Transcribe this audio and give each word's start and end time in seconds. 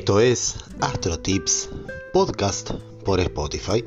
Esto 0.00 0.18
es 0.18 0.54
Astro 0.80 1.18
Tips 1.18 1.68
Podcast 2.14 2.70
por 3.04 3.20
Spotify. 3.20 3.84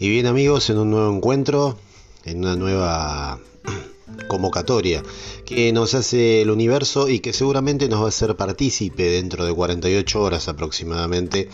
Y 0.00 0.10
bien 0.10 0.26
amigos, 0.26 0.68
en 0.68 0.78
un 0.78 0.90
nuevo 0.90 1.14
encuentro, 1.14 1.78
en 2.24 2.38
una 2.38 2.56
nueva 2.56 3.38
convocatoria 4.28 5.04
que 5.44 5.72
nos 5.72 5.94
hace 5.94 6.42
el 6.42 6.50
universo 6.50 7.08
y 7.08 7.20
que 7.20 7.32
seguramente 7.32 7.88
nos 7.88 8.00
va 8.00 8.06
a 8.06 8.08
hacer 8.08 8.34
partícipe 8.34 9.04
dentro 9.04 9.44
de 9.46 9.54
48 9.54 10.20
horas 10.20 10.48
aproximadamente, 10.48 11.48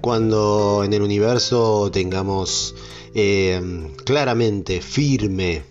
cuando 0.00 0.80
en 0.82 0.94
el 0.94 1.02
universo 1.02 1.90
tengamos 1.92 2.74
eh, 3.14 3.92
claramente, 4.06 4.80
firme, 4.80 5.62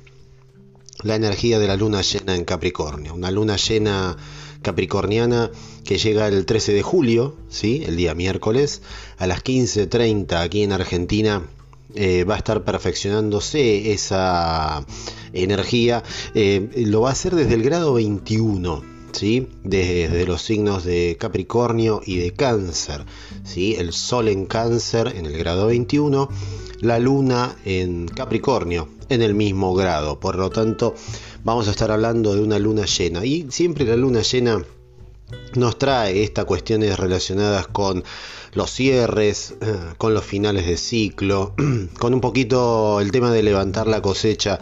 la 1.04 1.16
energía 1.16 1.60
de 1.60 1.68
la 1.68 1.76
luna 1.76 2.02
llena 2.02 2.36
en 2.36 2.46
Capricornio, 2.46 3.14
una 3.14 3.32
luna 3.32 3.56
llena 3.56 4.18
capricorniana 4.62 5.52
que 5.86 5.98
llega 5.98 6.28
el 6.28 6.46
13 6.46 6.74
de 6.74 6.82
julio, 6.82 7.36
¿sí? 7.50 7.84
el 7.86 7.96
día 7.96 8.14
miércoles, 8.14 8.82
a 9.18 9.28
las 9.28 9.44
15.30 9.44 10.42
aquí 10.42 10.64
en 10.64 10.72
Argentina. 10.72 11.44
Eh, 11.96 12.24
va 12.24 12.36
a 12.36 12.38
estar 12.38 12.64
perfeccionándose 12.64 13.92
esa 13.92 14.86
energía. 15.34 16.04
Eh, 16.36 16.70
lo 16.86 17.02
va 17.02 17.10
a 17.10 17.14
hacer 17.14 17.34
desde 17.34 17.56
el 17.56 17.64
grado 17.64 17.94
21, 17.94 18.84
¿sí? 19.12 19.48
desde, 19.64 20.26
los 20.28 20.44
signos 20.44 20.84
de 20.84 21.18
Capricornio 21.20 22.02
y 22.06 22.18
de 22.18 22.34
Cáncer. 22.34 23.06
¿sí? 23.44 23.76
El 23.76 23.94
Sol 23.94 24.28
en 24.28 24.46
Cáncer 24.46 25.14
en 25.16 25.26
el 25.26 25.36
grado 25.36 25.66
21, 25.66 26.30
la 26.82 27.00
Luna 27.00 27.56
en 27.66 28.08
Capricornio 28.08 28.88
en 29.10 29.22
el 29.22 29.34
mismo 29.34 29.74
grado. 29.74 30.20
Por 30.20 30.36
lo 30.36 30.50
tanto, 30.50 30.96
vamos 31.44 31.68
a 31.68 31.72
estar 31.72 31.92
hablando 31.92 32.36
de 32.36 32.42
una 32.42 32.60
luna 32.60 32.86
llena. 32.86 33.26
Y 33.26 33.48
siempre 33.50 33.86
la 33.86 33.96
luna 33.96 34.22
llena 34.22 34.64
nos 35.56 35.78
trae 35.78 36.24
estas 36.24 36.46
cuestiones 36.46 36.98
relacionadas 36.98 37.68
con 37.68 38.04
los 38.54 38.72
cierres, 38.72 39.56
eh, 39.62 39.76
con 39.98 40.14
los 40.14 40.26
finales 40.26 40.66
de 40.66 40.78
ciclo, 40.78 41.54
con 42.00 42.14
un 42.14 42.22
poquito 42.22 43.00
el 43.00 43.12
tema 43.12 43.32
de 43.32 43.44
levantar 43.44 43.88
la 43.88 44.02
cosecha 44.02 44.60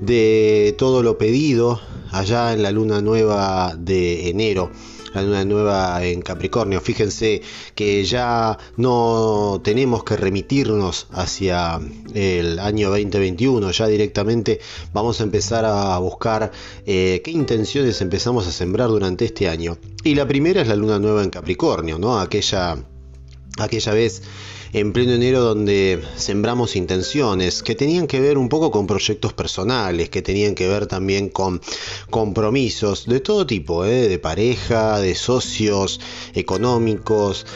de 0.00 0.74
todo 0.78 1.02
lo 1.02 1.18
pedido 1.18 1.80
allá 2.12 2.52
en 2.52 2.62
la 2.62 2.70
luna 2.70 3.00
nueva 3.00 3.74
de 3.76 4.28
enero 4.28 4.70
la 5.14 5.22
luna 5.22 5.44
nueva 5.44 6.04
en 6.04 6.22
Capricornio. 6.22 6.80
Fíjense 6.80 7.42
que 7.74 8.04
ya 8.04 8.58
no 8.76 9.60
tenemos 9.62 10.04
que 10.04 10.16
remitirnos 10.16 11.06
hacia 11.12 11.80
el 12.12 12.58
año 12.58 12.90
2021, 12.90 13.70
ya 13.70 13.86
directamente 13.86 14.60
vamos 14.92 15.20
a 15.20 15.24
empezar 15.24 15.64
a 15.64 15.96
buscar 15.98 16.50
eh, 16.86 17.22
qué 17.24 17.30
intenciones 17.30 18.00
empezamos 18.00 18.46
a 18.46 18.52
sembrar 18.52 18.88
durante 18.88 19.24
este 19.24 19.48
año. 19.48 19.78
Y 20.02 20.14
la 20.14 20.26
primera 20.26 20.62
es 20.62 20.68
la 20.68 20.76
luna 20.76 20.98
nueva 20.98 21.22
en 21.22 21.30
Capricornio, 21.30 21.98
¿no? 21.98 22.18
Aquella, 22.20 22.76
aquella 23.58 23.92
vez 23.92 24.22
en 24.72 24.92
pleno 24.92 25.12
enero 25.12 25.40
donde 25.40 26.02
sembramos 26.16 26.74
intenciones 26.74 27.62
que 27.62 27.76
tenían 27.76 28.08
que 28.08 28.20
ver 28.20 28.38
un 28.38 28.48
poco 28.48 28.72
con 28.72 28.88
proyectos 28.88 29.32
personales, 29.32 30.10
que 30.10 30.20
tenían 30.20 30.56
que 30.56 30.66
ver 30.66 30.86
también 30.86 31.28
con 31.28 31.60
compromisos 32.10 33.06
de 33.06 33.20
todo 33.20 33.46
tipo, 33.46 33.84
¿eh? 33.84 34.08
de 34.08 34.18
pareja, 34.18 34.98
de 35.00 35.14
socios, 35.14 36.00
económicos, 36.34 37.46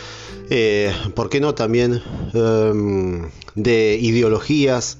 eh, 0.51 0.95
¿por 1.15 1.29
qué 1.29 1.41
no 1.41 1.55
también 1.55 2.03
em, 2.33 3.29
de 3.55 3.99
ideologías? 4.01 4.99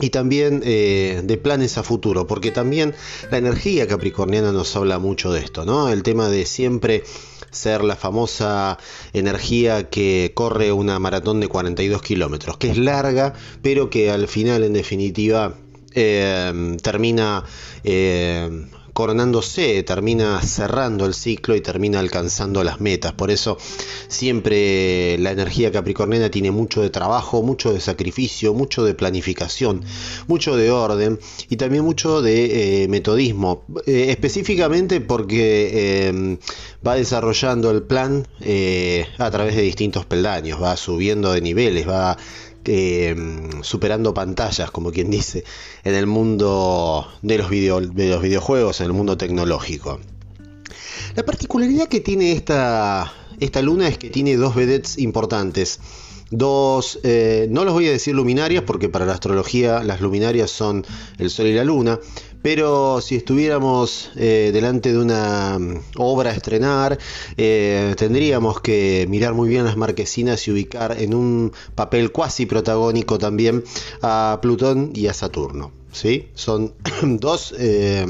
y 0.00 0.10
también 0.10 0.62
eh, 0.64 1.22
de 1.24 1.36
planes 1.38 1.76
a 1.76 1.82
futuro, 1.82 2.28
porque 2.28 2.52
también 2.52 2.94
la 3.32 3.38
energía 3.38 3.88
capricorniana 3.88 4.52
nos 4.52 4.76
habla 4.76 5.00
mucho 5.00 5.32
de 5.32 5.40
esto, 5.40 5.64
¿no? 5.64 5.88
El 5.88 6.04
tema 6.04 6.28
de 6.28 6.46
siempre 6.46 7.02
ser 7.50 7.84
la 7.84 7.96
famosa 7.96 8.78
energía 9.12 9.88
que 9.88 10.32
corre 10.34 10.72
una 10.72 10.98
maratón 10.98 11.40
de 11.40 11.48
42 11.48 12.02
kilómetros, 12.02 12.56
que 12.58 12.70
es 12.70 12.78
larga, 12.78 13.34
pero 13.62 13.90
que 13.90 14.10
al 14.10 14.28
final, 14.28 14.64
en 14.64 14.72
definitiva, 14.72 15.54
eh, 15.94 16.76
termina 16.82 17.44
eh, 17.84 18.66
coronándose, 18.92 19.82
termina 19.82 20.40
cerrando 20.42 21.06
el 21.06 21.14
ciclo 21.14 21.54
y 21.56 21.60
termina 21.60 22.00
alcanzando 22.00 22.64
las 22.64 22.80
metas. 22.80 23.12
Por 23.12 23.30
eso 23.30 23.58
siempre 24.08 25.18
la 25.18 25.30
energía 25.30 25.70
capricorniana 25.72 26.30
tiene 26.30 26.50
mucho 26.50 26.82
de 26.82 26.90
trabajo, 26.90 27.42
mucho 27.42 27.72
de 27.72 27.80
sacrificio, 27.80 28.54
mucho 28.54 28.84
de 28.84 28.94
planificación, 28.94 29.82
mucho 30.26 30.56
de 30.56 30.70
orden 30.70 31.18
y 31.48 31.56
también 31.56 31.84
mucho 31.84 32.22
de 32.22 32.84
eh, 32.84 32.88
metodismo. 32.88 33.64
Eh, 33.86 34.06
específicamente 34.10 35.00
porque 35.00 35.70
eh, 35.72 36.38
va 36.86 36.94
desarrollando 36.94 37.70
el 37.70 37.82
plan 37.82 38.26
a 39.18 39.30
través 39.30 39.56
de 39.56 39.62
distintos 39.62 40.06
peldaños, 40.06 40.62
va 40.62 40.76
subiendo 40.76 41.32
de 41.32 41.40
niveles, 41.40 41.88
va 41.88 42.16
Mm, 42.68 43.62
superando 43.62 44.12
pantallas, 44.12 44.70
como 44.70 44.92
quien 44.92 45.10
dice, 45.10 45.42
en 45.84 45.94
el 45.94 46.06
mundo 46.06 47.08
de 47.22 47.38
los, 47.38 47.48
de 47.50 48.08
los 48.10 48.22
videojuegos, 48.22 48.80
en 48.80 48.86
el 48.86 48.92
mundo 48.92 49.16
tecnológico. 49.16 49.98
La 51.16 51.24
particularidad 51.24 51.88
que 51.88 52.00
tiene 52.00 52.32
esta, 52.32 53.10
esta 53.40 53.62
luna 53.62 53.88
es 53.88 53.96
que 53.96 54.10
tiene 54.10 54.36
dos 54.36 54.54
vedettes 54.54 54.98
importantes. 54.98 55.80
Dos, 56.30 57.00
eh, 57.04 57.46
no 57.50 57.64
los 57.64 57.72
voy 57.72 57.88
a 57.88 57.90
decir 57.90 58.14
luminarias 58.14 58.62
porque 58.64 58.90
para 58.90 59.06
la 59.06 59.14
astrología 59.14 59.82
las 59.82 60.02
luminarias 60.02 60.50
son 60.50 60.84
el 61.16 61.30
Sol 61.30 61.46
y 61.46 61.54
la 61.54 61.64
Luna, 61.64 61.98
pero 62.42 63.00
si 63.00 63.16
estuviéramos 63.16 64.10
eh, 64.16 64.50
delante 64.52 64.92
de 64.92 64.98
una 64.98 65.58
mm, 65.58 65.80
obra 65.96 66.30
a 66.30 66.34
estrenar, 66.34 66.98
eh, 67.36 67.94
tendríamos 67.96 68.60
que 68.60 69.06
mirar 69.08 69.34
muy 69.34 69.48
bien 69.48 69.64
las 69.64 69.76
marquesinas 69.76 70.46
y 70.46 70.52
ubicar 70.52 70.96
en 71.00 71.14
un 71.14 71.52
papel 71.74 72.12
cuasi 72.12 72.46
protagónico 72.46 73.18
también 73.18 73.64
a 74.02 74.38
Plutón 74.40 74.92
y 74.94 75.08
a 75.08 75.14
Saturno. 75.14 75.72
¿sí? 75.92 76.28
Son 76.34 76.74
dos 77.02 77.54
eh, 77.58 78.06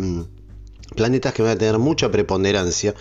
planetas 0.95 1.33
que 1.33 1.43
van 1.43 1.53
a 1.53 1.59
tener 1.59 1.79
mucha 1.79 2.11
preponderancia. 2.11 2.95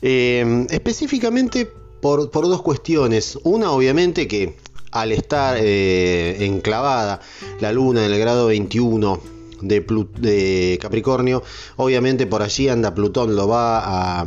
específicamente 0.00 1.66
por, 2.00 2.30
por 2.30 2.46
dos 2.46 2.62
cuestiones. 2.62 3.38
Una, 3.42 3.72
obviamente, 3.72 4.28
que 4.28 4.56
al 4.92 5.10
estar 5.10 5.58
enclavada 5.58 7.20
la 7.60 7.72
Luna 7.72 8.06
en 8.06 8.12
el 8.12 8.18
grado 8.18 8.46
21, 8.46 9.35
de, 9.62 10.78
Capricornio, 10.80 11.42
obviamente 11.76 12.26
por 12.26 12.42
allí 12.42 12.68
anda 12.68 12.94
Plutón, 12.94 13.36
lo 13.36 13.48
va, 13.48 14.20
a, 14.20 14.26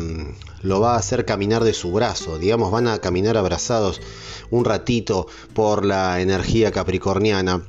lo 0.62 0.80
va 0.80 0.96
a 0.96 0.98
hacer 0.98 1.26
caminar 1.26 1.64
de 1.64 1.74
su 1.74 1.92
brazo, 1.92 2.38
digamos, 2.38 2.72
van 2.72 2.88
a 2.88 3.00
caminar 3.00 3.38
abrazados 3.38 4.02
un 4.50 4.66
ratito 4.66 5.28
por 5.54 5.86
la 5.86 6.22
energía 6.22 6.72
capricorniana. 6.72 7.64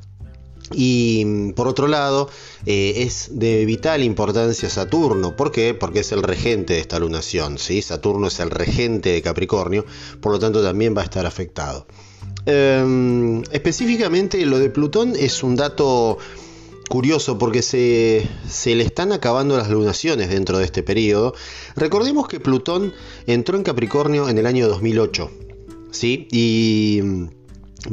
Y 0.73 1.51
por 1.53 1.67
otro 1.67 1.89
lado, 1.89 2.31
eh, 2.65 2.95
es 2.99 3.31
de 3.33 3.65
vital 3.65 4.05
importancia 4.05 4.71
Saturno. 4.71 5.35
¿Por 5.35 5.51
qué? 5.51 5.75
Porque 5.75 6.01
es 6.01 6.13
el 6.13 6.23
regente 6.23 6.75
de 6.75 6.81
esta 6.81 7.01
lunación. 7.01 7.59
¿sí? 7.59 7.83
Saturno 7.83 8.29
es 8.29 8.39
el 8.39 8.51
regente 8.51 9.11
de 9.11 9.21
Capricornio, 9.21 9.85
por 10.21 10.31
lo 10.31 10.39
tanto 10.39 10.63
también 10.63 10.97
va 10.97 11.01
a 11.01 11.05
estar 11.05 11.27
afectado. 11.27 11.87
Em, 12.47 13.43
específicamente 13.51 14.45
lo 14.47 14.59
de 14.59 14.71
Plutón 14.71 15.15
es 15.17 15.43
un 15.43 15.57
dato 15.57 16.19
curioso 16.91 17.39
porque 17.39 17.63
se, 17.63 18.27
le 18.67 18.83
están 18.83 19.13
acabando 19.13 19.57
las 19.57 19.71
lunaciones 19.71 20.29
dentro 20.29 20.59
de 20.59 20.65
este 20.65 20.83
periodo. 20.83 21.35
Recordemos 21.77 22.27
que 22.27 22.41
Plutón 22.41 22.93
entró 23.29 23.57
en 23.57 23.63
Capricornio 23.63 24.29
en 24.29 24.37
el 24.39 24.45
año 24.45 24.67
2008, 24.67 25.31
¿sí? 25.93 26.27
Y 26.33 27.01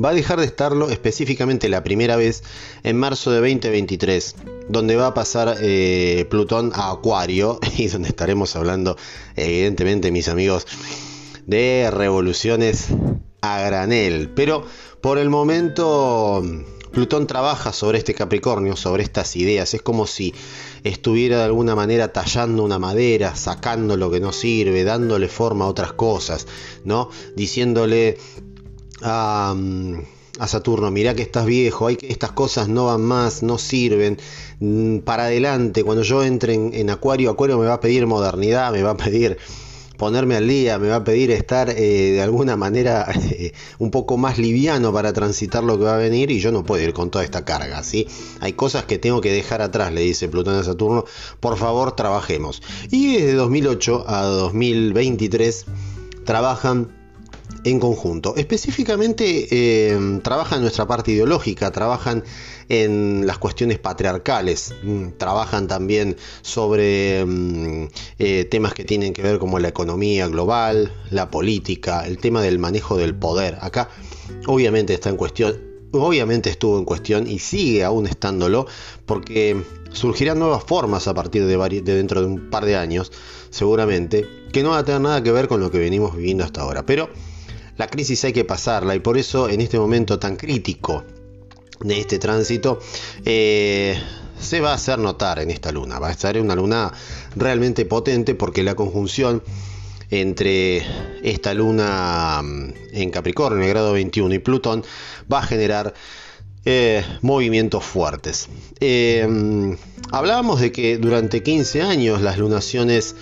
va 0.03 0.09
a 0.09 0.13
dejar 0.13 0.39
de 0.39 0.47
estarlo 0.47 0.89
específicamente 0.89 1.69
la 1.69 1.83
primera 1.83 2.15
vez 2.15 2.44
en 2.81 2.97
marzo 2.97 3.29
de 3.29 3.38
2023, 3.38 4.35
donde 4.67 4.95
va 4.95 5.07
a 5.07 5.13
pasar 5.13 5.57
eh, 5.61 6.25
Plutón 6.31 6.71
a 6.73 6.89
Acuario 6.89 7.59
y 7.77 7.89
donde 7.89 8.09
estaremos 8.09 8.55
hablando, 8.55 8.97
evidentemente, 9.35 10.09
mis 10.09 10.27
amigos, 10.27 10.65
de 11.45 11.91
revoluciones 11.91 12.88
a 13.41 13.61
granel. 13.61 14.31
Pero 14.35 14.65
por 15.01 15.19
el 15.19 15.29
momento 15.29 16.43
Plutón 16.92 17.28
trabaja 17.28 17.74
sobre 17.74 17.98
este 17.98 18.13
Capricornio, 18.13 18.75
sobre 18.75 19.04
estas 19.04 19.36
ideas. 19.36 19.74
Es 19.74 19.81
como 19.81 20.07
si 20.07 20.34
estuviera 20.84 21.38
de 21.38 21.44
alguna 21.44 21.75
manera 21.75 22.13
tallando 22.13 22.63
una 22.63 22.80
madera, 22.80 23.36
sacando 23.36 23.98
lo 23.98 24.10
que 24.10 24.19
no 24.19 24.31
sirve, 24.31 24.84
dándole 24.84 25.28
forma 25.28 25.66
a 25.66 25.68
otras 25.68 25.94
cosas, 25.94 26.48
¿no? 26.84 27.10
Diciéndole 27.36 28.18
a, 29.01 29.56
Saturno, 30.45 30.92
mira 30.92 31.16
que 31.16 31.24
estás 31.24 31.45
viejo, 31.45 31.88
hay 31.88 31.98
estas 32.01 32.31
cosas 32.31 32.68
no 32.68 32.86
van 32.86 33.01
más, 33.01 33.42
no 33.44 33.57
sirven. 33.57 34.19
Mm, 34.60 35.00
para 35.00 35.25
adelante, 35.25 35.84
cuando 35.84 36.04
yo 36.04 36.24
entre 36.24 36.54
en, 36.54 36.74
en 36.74 36.89
Acuario, 36.89 37.31
Acuario 37.31 37.57
me 37.57 37.66
va 37.66 37.75
a 37.75 37.80
pedir 37.80 38.06
modernidad, 38.06 38.72
me 38.72 38.84
va 38.84 38.92
a 38.92 38.98
pedir 38.98 39.38
ponerme 39.97 40.35
al 40.35 40.47
día, 40.47 40.77
me 40.79 40.89
va 40.89 40.97
a 40.97 41.03
pedir 41.03 41.31
estar 41.31 41.69
eh, 41.69 42.11
de 42.13 42.21
alguna 42.21 42.55
manera 42.55 43.07
eh, 43.31 43.53
un 43.79 43.91
poco 43.91 44.17
más 44.17 44.38
liviano 44.38 44.94
para 44.94 45.13
transitar 45.13 45.63
lo 45.63 45.77
que 45.77 45.85
va 45.85 45.95
a 45.95 45.97
venir 45.97 46.31
y 46.31 46.39
yo 46.39 46.51
no 46.51 46.63
puedo 46.63 46.83
ir 46.83 46.94
con 46.94 47.09
toda 47.09 47.23
esta 47.23 47.44
carga, 47.44 47.83
¿sí? 47.83 48.07
Hay 48.39 48.53
cosas 48.53 48.85
que 48.85 48.97
tengo 48.97 49.21
que 49.21 49.31
dejar 49.31 49.61
atrás, 49.61 49.91
le 49.91 50.01
dice 50.01 50.29
Plutón 50.29 50.55
a 50.55 50.63
Saturno, 50.63 51.05
por 51.39 51.57
favor 51.57 51.95
trabajemos. 51.95 52.61
Y 52.91 53.17
desde 53.17 53.33
2008 53.33 54.05
a 54.07 54.23
2023 54.23 55.65
trabajan 56.25 56.96
en 57.63 57.80
conjunto. 57.80 58.36
Específicamente 58.36 59.48
eh, 59.51 60.19
trabajan 60.24 60.62
nuestra 60.62 60.88
parte 60.88 61.12
ideológica, 61.12 61.71
trabajan 61.71 62.24
en 62.69 63.25
las 63.25 63.38
cuestiones 63.38 63.80
patriarcales, 63.80 64.74
mm, 64.83 65.09
trabajan 65.18 65.68
también 65.68 66.18
sobre 66.42 67.25
mm, 67.25 67.88
eh, 68.19 68.45
temas 68.45 68.74
que 68.74 68.83
tienen 68.83 69.13
que 69.13 69.21
ver 69.21 69.39
como 69.39 69.59
la 69.59 69.69
economía 69.69 70.27
global, 70.27 70.92
la 71.12 71.30
política, 71.30 72.06
el 72.06 72.18
tema 72.18 72.42
del 72.42 72.59
manejo 72.59 72.98
del 72.98 73.15
poder. 73.15 73.57
Acá 73.62 73.89
obviamente 74.45 74.94
está 74.94 75.10
en 75.10 75.18
cuestión, 75.18 75.56
obviamente 75.92 76.50
estuvo 76.50 76.77
en 76.77 76.86
cuestión 76.86 77.27
y 77.27 77.39
sigue 77.39 77.83
aún 77.83 78.07
estándolo 78.07 78.68
porque 79.06 79.62
surgirán 79.94 80.39
nuevas 80.39 80.63
formas 80.63 81.07
a 81.07 81.13
partir 81.13 81.45
de, 81.45 81.57
de 81.57 81.95
dentro 81.95 82.21
de 82.21 82.27
un 82.27 82.50
par 82.50 82.65
de 82.65 82.75
años, 82.75 83.12
seguramente, 83.50 84.27
que 84.51 84.63
no 84.63 84.71
va 84.71 84.80
a 84.80 84.86
tener 84.86 85.01
nada 85.01 85.24
que 85.24 85.31
ver 85.31 85.48
con 85.48 85.60
lo 85.60 85.71
que 85.71 85.80
venimos 85.80 86.15
viviendo 86.15 86.44
hasta 86.44 86.62
ahora. 86.62 86.86
Pero 86.86 87.10
la 87.77 87.88
crisis 87.88 88.24
hay 88.25 88.33
que 88.33 88.45
pasarla 88.45 88.95
y 88.95 89.00
por 89.00 89.18
eso 89.18 89.50
en 89.50 89.62
este 89.62 89.79
momento 89.79 90.19
tan 90.19 90.35
crítico 90.35 91.03
de 91.79 92.00
este 92.00 92.18
tránsito 92.19 92.79
eh, 93.24 93.97
se 94.39 94.59
va 94.59 94.71
a 94.71 94.75
hacer 94.75 95.00
notar 95.00 95.39
en 95.39 95.51
esta 95.51 95.71
luna. 95.71 96.00
Va 96.00 96.09
a 96.09 96.12
estar 96.12 96.39
una 96.39 96.56
luna 96.56 96.91
realmente 97.35 97.85
potente 97.85 98.35
porque 98.35 98.63
la 98.63 98.75
conjunción 98.75 99.44
entre 100.09 100.83
esta 101.24 101.53
luna 101.53 102.41
mm, 102.44 102.74
en 102.94 103.09
Capricornio, 103.09 103.59
en 103.59 103.63
el 103.65 103.69
grado 103.69 103.94
21, 103.94 104.35
y 104.35 104.39
Plutón 104.39 104.83
va 105.31 105.39
a 105.39 105.44
generar 105.44 105.94
eh, 106.65 107.03
movimientos 107.21 107.83
fuertes. 107.83 108.47
Eh, 108.79 109.25
mm, 109.27 109.74
hablábamos 110.12 110.62
de 110.62 110.71
que 110.71 110.97
durante 110.97 111.44
15 111.44 111.81
años 111.81 112.21
las 112.21 112.38
lunaciones 112.38 113.15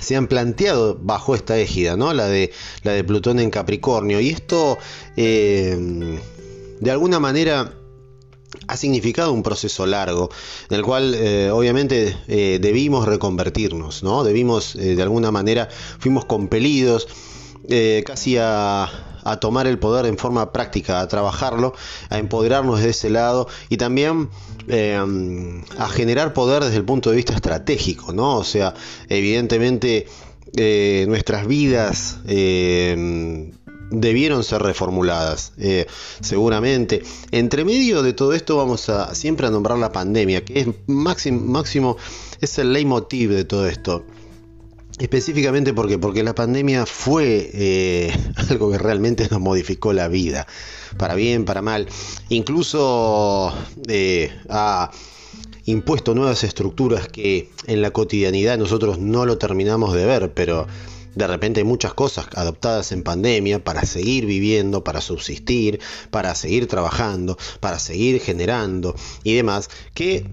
se 0.00 0.16
han 0.16 0.26
planteado 0.26 0.98
bajo 1.00 1.34
esta 1.34 1.58
égida, 1.58 1.96
¿no? 1.96 2.12
La 2.12 2.26
de, 2.26 2.52
la 2.82 2.92
de 2.92 3.04
Plutón 3.04 3.38
en 3.38 3.50
Capricornio. 3.50 4.20
Y 4.20 4.30
esto, 4.30 4.78
eh, 5.16 6.18
de 6.80 6.90
alguna 6.90 7.20
manera, 7.20 7.74
ha 8.66 8.76
significado 8.76 9.32
un 9.32 9.42
proceso 9.42 9.86
largo, 9.86 10.30
en 10.68 10.76
el 10.76 10.82
cual 10.82 11.14
eh, 11.14 11.50
obviamente 11.50 12.16
eh, 12.26 12.58
debimos 12.60 13.06
reconvertirnos, 13.06 14.02
¿no? 14.02 14.24
Debimos, 14.24 14.74
de 14.74 15.00
alguna 15.02 15.30
manera, 15.30 15.68
fuimos 15.98 16.24
compelidos 16.24 17.06
casi 18.04 18.36
a, 18.38 18.88
a 19.24 19.38
tomar 19.38 19.66
el 19.66 19.78
poder 19.78 20.06
en 20.06 20.18
forma 20.18 20.52
práctica, 20.52 21.00
a 21.00 21.08
trabajarlo, 21.08 21.74
a 22.08 22.18
empoderarnos 22.18 22.80
de 22.80 22.90
ese 22.90 23.10
lado 23.10 23.48
y 23.68 23.76
también 23.76 24.28
eh, 24.68 24.98
a 25.78 25.88
generar 25.88 26.32
poder 26.32 26.64
desde 26.64 26.76
el 26.76 26.84
punto 26.84 27.10
de 27.10 27.16
vista 27.16 27.34
estratégico, 27.34 28.12
¿no? 28.12 28.36
O 28.36 28.44
sea, 28.44 28.74
evidentemente 29.08 30.06
eh, 30.56 31.04
nuestras 31.08 31.46
vidas 31.46 32.18
eh, 32.26 33.50
debieron 33.90 34.44
ser 34.44 34.62
reformuladas, 34.62 35.52
seguramente. 36.20 37.02
Entre 37.32 37.64
medio 37.64 38.02
de 38.02 38.12
todo 38.12 38.34
esto 38.34 38.56
vamos 38.56 38.88
a 38.88 39.14
siempre 39.14 39.46
a 39.48 39.50
nombrar 39.50 39.78
la 39.78 39.90
pandemia, 39.90 40.44
que 40.44 40.60
es 40.60 40.68
máximo, 40.86 41.40
máximo 41.40 41.96
es 42.40 42.58
el 42.58 42.72
leitmotiv 42.72 43.30
de 43.30 43.44
todo 43.44 43.66
esto. 43.66 44.04
Específicamente 45.00 45.72
porque, 45.72 45.98
porque 45.98 46.22
la 46.22 46.34
pandemia 46.34 46.84
fue 46.84 47.50
eh, 47.54 48.12
algo 48.50 48.70
que 48.70 48.76
realmente 48.76 49.26
nos 49.30 49.40
modificó 49.40 49.94
la 49.94 50.08
vida, 50.08 50.46
para 50.98 51.14
bien, 51.14 51.46
para 51.46 51.62
mal. 51.62 51.88
Incluso 52.28 53.52
eh, 53.88 54.30
ha 54.50 54.90
impuesto 55.64 56.14
nuevas 56.14 56.44
estructuras 56.44 57.08
que 57.08 57.48
en 57.66 57.80
la 57.80 57.92
cotidianidad 57.92 58.58
nosotros 58.58 58.98
no 58.98 59.24
lo 59.24 59.38
terminamos 59.38 59.94
de 59.94 60.04
ver, 60.04 60.32
pero 60.34 60.66
de 61.14 61.26
repente 61.26 61.60
hay 61.60 61.64
muchas 61.64 61.94
cosas 61.94 62.26
adoptadas 62.34 62.92
en 62.92 63.02
pandemia 63.02 63.64
para 63.64 63.84
seguir 63.86 64.26
viviendo, 64.26 64.84
para 64.84 65.00
subsistir, 65.00 65.80
para 66.10 66.34
seguir 66.34 66.66
trabajando, 66.66 67.38
para 67.60 67.78
seguir 67.78 68.20
generando 68.20 68.94
y 69.24 69.34
demás, 69.34 69.70
que 69.94 70.26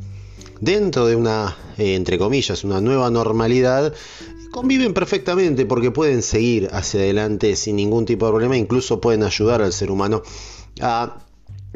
dentro 0.60 1.06
de 1.06 1.16
una, 1.16 1.56
eh, 1.78 1.96
entre 1.96 2.18
comillas, 2.18 2.64
una 2.64 2.82
nueva 2.82 3.10
normalidad, 3.10 3.94
conviven 4.52 4.94
perfectamente 4.94 5.66
porque 5.66 5.92
pueden 5.92 6.22
seguir 6.22 6.70
hacia 6.72 7.02
adelante 7.02 7.56
sin 7.56 7.76
ningún 7.76 8.06
tipo 8.06 8.26
de 8.26 8.32
problema, 8.32 8.58
incluso 8.58 9.02
pueden 9.02 9.24
ayudar 9.24 9.62
al 9.62 9.74
ser 9.74 9.92
humano 9.92 10.24
a 10.82 11.18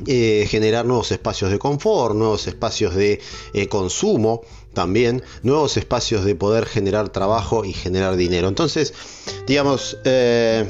eh, 0.07 0.47
generar 0.49 0.85
nuevos 0.85 1.11
espacios 1.11 1.51
de 1.51 1.59
confort, 1.59 2.15
nuevos 2.15 2.47
espacios 2.47 2.95
de 2.95 3.19
eh, 3.53 3.67
consumo 3.67 4.41
también, 4.73 5.21
nuevos 5.43 5.77
espacios 5.77 6.25
de 6.25 6.33
poder 6.33 6.65
generar 6.65 7.09
trabajo 7.09 7.65
y 7.65 7.73
generar 7.73 8.15
dinero. 8.15 8.47
Entonces, 8.47 8.93
digamos, 9.45 9.97
eh, 10.05 10.65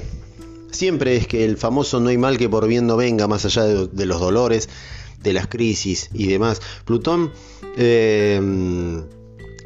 siempre 0.71 1.15
es 1.15 1.27
que 1.27 1.45
el 1.45 1.57
famoso 1.57 1.99
no 1.99 2.09
hay 2.09 2.17
mal 2.17 2.37
que 2.37 2.49
por 2.49 2.67
bien 2.67 2.87
no 2.87 2.97
venga, 2.97 3.27
más 3.27 3.45
allá 3.45 3.63
de, 3.63 4.05
los 4.05 4.19
dolores, 4.19 4.67
de 5.21 5.33
las 5.33 5.47
crisis 5.47 6.09
y 6.13 6.27
demás. 6.27 6.61
Plutón 6.83 7.31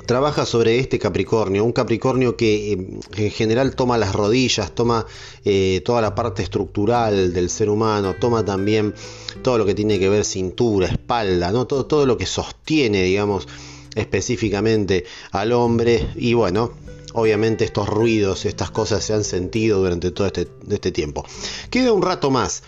trabaja 0.05 0.45
sobre 0.45 0.79
este 0.79 0.99
Capricornio, 0.99 1.63
un 1.63 1.71
Capricornio 1.71 2.35
que 2.37 2.73
eh, 2.73 2.87
en 3.17 3.31
general 3.31 3.75
toma 3.75 3.97
las 3.97 4.13
rodillas, 4.13 4.73
toma 4.73 5.05
eh, 5.43 5.81
toda 5.83 6.01
la 6.01 6.15
parte 6.15 6.43
estructural 6.43 7.33
del 7.33 7.49
ser 7.49 7.69
humano, 7.69 8.15
toma 8.19 8.45
también 8.45 8.93
todo 9.41 9.57
lo 9.57 9.65
que 9.65 9.75
tiene 9.75 9.99
que 9.99 10.09
ver 10.09 10.25
cintura, 10.25 10.87
espalda, 10.87 11.51
¿no? 11.51 11.65
todo, 11.65 11.85
todo 11.85 12.05
lo 12.05 12.17
que 12.17 12.25
sostiene, 12.25 13.03
digamos, 13.03 13.47
específicamente 13.95 15.05
al 15.31 15.51
hombre 15.51 16.07
y 16.15 16.33
bueno, 16.33 16.71
obviamente 17.13 17.65
estos 17.65 17.87
ruidos, 17.87 18.45
estas 18.45 18.71
cosas 18.71 19.03
se 19.03 19.13
han 19.13 19.23
sentido 19.23 19.79
durante 19.79 20.11
todo 20.11 20.27
este, 20.27 20.47
este 20.69 20.91
tiempo. 20.91 21.25
Queda 21.69 21.93
un 21.93 22.01
rato 22.01 22.29
más. 22.29 22.63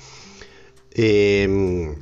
Eh, 0.92 1.96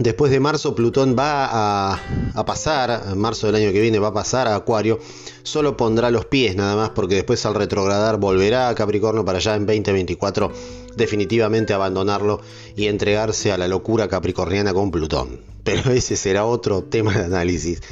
Después 0.00 0.32
de 0.32 0.40
marzo, 0.40 0.74
Plutón 0.74 1.14
va 1.14 1.92
a, 1.92 2.46
pasar, 2.46 3.04
en 3.12 3.18
marzo 3.18 3.48
del 3.48 3.56
año 3.56 3.70
que 3.70 3.82
viene 3.82 3.98
va 3.98 4.08
a 4.08 4.14
pasar 4.14 4.48
a 4.48 4.56
Acuario, 4.56 4.98
solo 5.42 5.76
pondrá 5.76 6.10
los 6.10 6.24
pies 6.24 6.56
nada 6.56 6.74
más, 6.74 6.88
porque 6.90 7.16
después 7.16 7.44
al 7.44 7.54
retrogradar 7.54 8.16
volverá 8.16 8.70
a 8.70 8.74
Capricornio 8.74 9.26
para 9.26 9.36
allá 9.36 9.56
en 9.56 9.66
2024 9.66 10.50
definitivamente 10.96 11.74
abandonarlo 11.74 12.40
y 12.76 12.86
entregarse 12.86 13.52
a 13.52 13.58
la 13.58 13.68
locura 13.68 14.08
capricorniana 14.08 14.72
con 14.72 14.90
Plutón. 14.90 15.42
Pero 15.64 15.90
ese 15.92 16.16
será 16.16 16.46
otro 16.46 16.82
tema 16.82 17.12
de 17.12 17.24
análisis. 17.26 17.82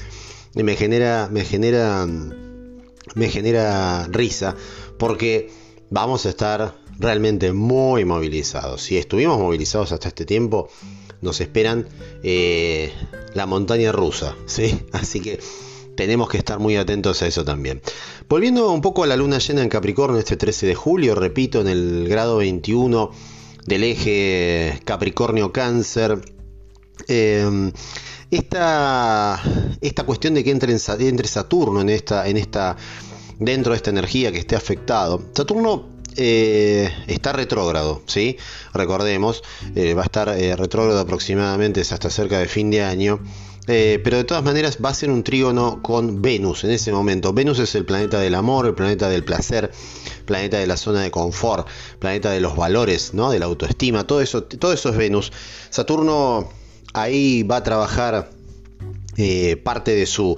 Y 0.54 0.62
me 0.62 0.76
genera, 0.76 1.28
me 1.30 1.44
genera, 1.44 2.06
me 3.16 3.28
genera 3.28 4.06
risa, 4.06 4.56
porque 4.96 5.50
vamos 5.90 6.24
a 6.24 6.30
estar 6.30 6.74
realmente 6.98 7.52
muy 7.52 8.06
movilizados. 8.06 8.80
Si 8.80 8.96
estuvimos 8.96 9.38
movilizados 9.38 9.92
hasta 9.92 10.08
este 10.08 10.24
tiempo, 10.24 10.70
nos 11.20 11.40
esperan 11.40 11.86
eh, 12.22 12.92
la 13.34 13.46
montaña 13.46 13.92
rusa, 13.92 14.36
¿sí? 14.46 14.80
Así 14.92 15.20
que 15.20 15.40
tenemos 15.96 16.28
que 16.28 16.38
estar 16.38 16.58
muy 16.58 16.76
atentos 16.76 17.22
a 17.22 17.26
eso 17.26 17.44
también. 17.44 17.82
Volviendo 18.28 18.70
un 18.70 18.80
poco 18.80 19.02
a 19.02 19.06
la 19.06 19.16
luna 19.16 19.38
llena 19.38 19.62
en 19.62 19.68
Capricornio 19.68 20.18
este 20.18 20.36
13 20.36 20.66
de 20.66 20.74
julio, 20.74 21.14
repito, 21.14 21.60
en 21.60 21.68
el 21.68 22.08
grado 22.08 22.36
21 22.38 23.10
del 23.66 23.84
eje 23.84 24.80
Capricornio-Cáncer. 24.84 26.20
Eh, 27.08 27.72
esta, 28.30 29.42
esta 29.80 30.02
cuestión 30.04 30.34
de 30.34 30.44
que 30.44 30.50
entre, 30.50 30.72
entre 30.72 31.28
Saturno 31.28 31.80
en 31.80 31.88
esta, 31.88 32.28
en 32.28 32.36
esta, 32.36 32.76
dentro 33.38 33.72
de 33.72 33.76
esta 33.76 33.90
energía 33.90 34.30
que 34.32 34.38
esté 34.38 34.56
afectado. 34.56 35.22
Saturno 35.34 35.97
eh, 36.16 36.92
está 37.06 37.32
retrógrado, 37.32 38.02
¿sí? 38.06 38.36
Recordemos, 38.72 39.42
eh, 39.74 39.94
va 39.94 40.02
a 40.02 40.04
estar 40.04 40.28
eh, 40.28 40.56
retrógrado 40.56 40.98
aproximadamente 40.98 41.80
hasta 41.80 42.10
cerca 42.10 42.38
de 42.38 42.46
fin 42.46 42.70
de 42.70 42.82
año. 42.82 43.20
pero 43.66 44.16
de 44.16 44.24
todas 44.24 44.42
maneras 44.42 44.78
va 44.82 44.88
a 44.88 44.94
ser 44.94 45.10
un 45.10 45.22
trígono 45.22 45.82
con 45.82 46.22
Venus 46.22 46.64
en 46.64 46.70
ese 46.70 46.90
momento. 46.90 47.34
Venus 47.34 47.58
es 47.58 47.74
el 47.74 47.84
planeta 47.84 48.18
del 48.18 48.34
amor, 48.34 48.66
el 48.66 48.74
planeta 48.74 49.10
del 49.10 49.24
placer, 49.24 49.70
planeta 50.24 50.56
de 50.56 50.66
la 50.66 50.78
zona 50.78 51.02
de 51.02 51.10
confort, 51.10 51.68
planeta 51.98 52.30
de 52.30 52.40
los 52.40 52.56
valores, 52.56 53.12
¿no? 53.12 53.30
de 53.30 53.38
la 53.38 53.44
autoestima, 53.44 54.06
todo 54.06 54.22
eso, 54.22 54.44
todo 54.44 54.72
eso 54.72 54.88
es 54.88 54.96
Venus. 54.96 55.32
Saturno 55.68 56.48
ahí 56.94 57.42
va 57.42 57.56
a 57.56 57.62
trabajar 57.62 58.30
parte 59.64 59.94
de 59.94 60.06
su, 60.06 60.36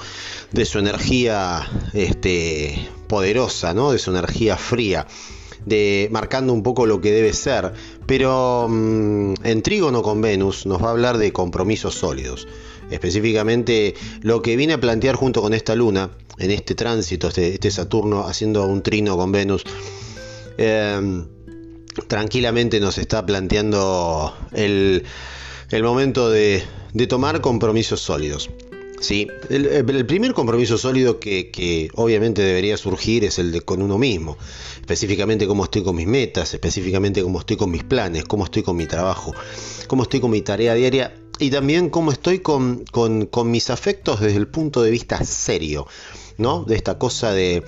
de 0.51 0.65
su 0.65 0.81
energía 0.81 1.71
este, 1.93 2.89
poderosa, 3.07 3.75
¿no? 3.75 3.93
de 3.93 3.99
su 3.99 4.11
energía 4.11 4.57
fría 4.57 5.07
de 5.67 6.09
marcando 6.11 6.53
un 6.53 6.63
poco 6.63 6.87
lo 6.87 7.01
que 7.01 7.13
debe 7.13 7.33
ser. 7.33 7.73
Pero 8.07 8.67
mm, 8.69 9.35
en 9.45 9.63
Trígono 9.63 10.03
con 10.03 10.21
Venus 10.21 10.67
nos 10.67 10.83
va 10.83 10.89
a 10.89 10.91
hablar 10.91 11.19
de 11.19 11.33
compromisos 11.33 11.95
sólidos. 11.95 12.47
específicamente 12.91 13.95
lo 14.21 14.43
que 14.43 14.57
viene 14.57 14.73
a 14.73 14.81
plantear 14.81 15.15
junto 15.15 15.41
con 15.43 15.55
esta 15.55 15.77
luna, 15.77 16.11
en 16.39 16.51
este 16.51 16.75
tránsito, 16.75 17.29
este, 17.29 17.55
este 17.55 17.71
Saturno 17.71 18.27
haciendo 18.27 18.67
un 18.67 18.83
trino 18.83 19.17
con 19.17 19.31
Venus, 19.31 19.63
em, 20.59 21.25
tranquilamente 22.09 22.81
nos 22.81 22.99
está 22.99 23.25
planteando 23.25 24.35
el, 24.53 25.05
momento 25.83 26.31
de, 26.31 26.65
tomar 27.09 27.41
compromisos 27.41 28.01
sólidos. 28.01 28.51
Sí, 29.01 29.29
el, 29.49 30.05
primer 30.05 30.35
compromiso 30.35 30.77
sólido 30.77 31.19
que, 31.21 31.91
obviamente 31.95 32.43
debería 32.43 32.77
surgir 32.77 33.25
es 33.25 33.39
el 33.39 33.51
de 33.51 33.63
con 33.63 33.81
uno 33.81 33.97
mismo, 33.97 34.37
específicamente 34.79 35.47
cómo 35.47 35.65
estoy 35.65 35.83
con 35.83 35.97
mis 35.97 36.07
metas, 36.07 36.53
específicamente 36.53 37.23
cómo 37.23 37.39
estoy 37.39 37.57
con 37.57 37.71
mis 37.71 37.83
planes, 37.83 38.25
cómo 38.25 38.45
estoy 38.45 38.63
con 38.63 38.77
mi 38.77 38.87
trabajo, 38.87 39.35
cómo 39.87 40.03
estoy 40.03 40.21
con 40.21 40.31
mi 40.31 40.43
tarea 40.43 40.75
diaria 40.75 41.15
y 41.39 41.51
también 41.51 41.89
cómo 41.89 42.13
estoy 42.13 42.41
con, 42.41 42.85
mis 43.47 43.71
afectos 43.71 44.21
desde 44.21 44.37
el 44.37 44.49
punto 44.49 44.83
de 44.83 44.91
vista 44.91 45.25
serio, 45.25 45.87
¿no? 46.37 46.65
De 46.65 46.77
esta 46.77 46.99
cosa 46.99 47.33
de, 47.33 47.65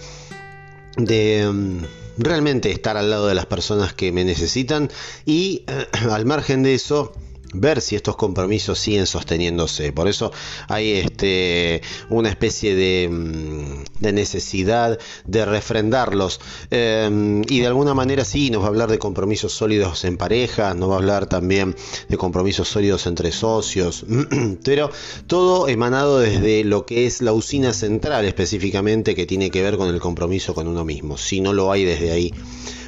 mm, 0.99 1.79
realmente 2.19 2.71
estar 2.71 2.99
al 2.99 3.09
lado 3.09 3.27
de 3.29 3.35
las 3.35 3.47
personas 3.47 3.95
que 3.95 4.13
me 4.13 4.27
necesitan 4.27 4.91
y 5.25 5.65
al 6.11 6.27
margen 6.27 6.63
de 6.63 6.75
eso 6.75 7.15
ver 7.53 7.81
si 7.81 7.97
estos 7.97 8.17
compromisos 8.17 8.79
siguen 8.79 9.07
sosteniéndose. 9.07 9.93
Por 9.93 10.09
eso 10.09 10.33
hay 10.69 10.93
este, 10.93 11.83
una 12.09 12.29
especie 12.29 12.75
de, 12.75 13.09
mm, 13.11 14.13
necesidad 14.13 14.99
de 15.27 15.45
refrendarlos. 15.45 16.41
Em, 16.71 17.43
y 17.49 17.61
de 17.61 17.67
alguna 17.67 17.95
manera 17.95 18.25
sí, 18.25 18.51
nos 18.51 18.63
va 18.63 18.67
a 18.67 18.69
hablar 18.69 18.91
de 18.91 18.99
compromisos 18.99 19.53
sólidos 19.53 20.05
en 20.05 20.17
pareja, 20.17 20.75
nos 20.75 20.91
va 20.91 20.95
a 20.95 20.99
hablar 20.99 21.27
también 21.27 21.77
de 22.09 22.17
compromisos 22.17 22.69
sólidos 22.69 23.07
entre 23.07 23.33
socios, 23.33 24.05
pero 24.65 24.91
todo 25.27 25.69
emanado 25.69 26.19
desde 26.19 26.65
lo 26.65 26.87
que 26.87 27.07
es 27.07 27.23
la 27.23 27.33
usina 27.33 27.73
central 27.73 28.25
específicamente 28.25 29.15
que 29.15 29.27
tiene 29.27 29.51
que 29.51 29.63
ver 29.63 29.77
con 29.77 29.89
el 29.89 30.01
compromiso 30.01 30.55
con 30.55 30.69
uno 30.69 30.85
mismo. 30.85 31.17
Si 31.17 31.41
no 31.41 31.53
lo 31.53 31.73
hay 31.73 31.85
desde 31.85 32.13
ahí, 32.13 32.35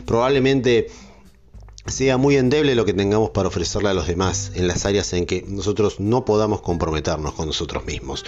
probablemente 0.07 0.89
sea 1.87 2.17
muy 2.17 2.37
endeble 2.37 2.75
lo 2.75 2.85
que 2.85 2.95
tengamos 2.95 3.31
para 3.31 3.49
ofrecerle 3.49 3.91
a 3.91 3.95
los 3.95 4.07
demás 4.07 4.53
en 4.55 4.69
las 4.69 4.87
áreas 4.87 5.13
en 5.13 5.27
que 5.27 5.45
nosotros 5.47 6.01
no 6.01 6.25
podamos 6.25 6.61
comprometernos 6.63 7.35
con 7.35 7.47
nosotros 7.47 7.85
mismos. 7.85 8.25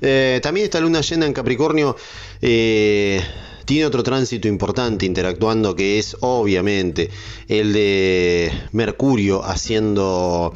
Eh, 0.00 0.40
también 0.42 0.64
esta 0.64 0.80
luna 0.80 1.00
llena 1.00 1.26
en 1.26 1.32
Capricornio 1.32 1.96
eh, 2.42 3.22
tiene 3.64 3.86
otro 3.86 4.02
tránsito 4.02 4.48
importante 4.48 5.06
interactuando 5.06 5.74
que 5.74 5.98
es 5.98 6.16
obviamente 6.20 7.10
el 7.48 7.72
de 7.72 8.52
Mercurio 8.72 9.42
haciendo 9.42 10.52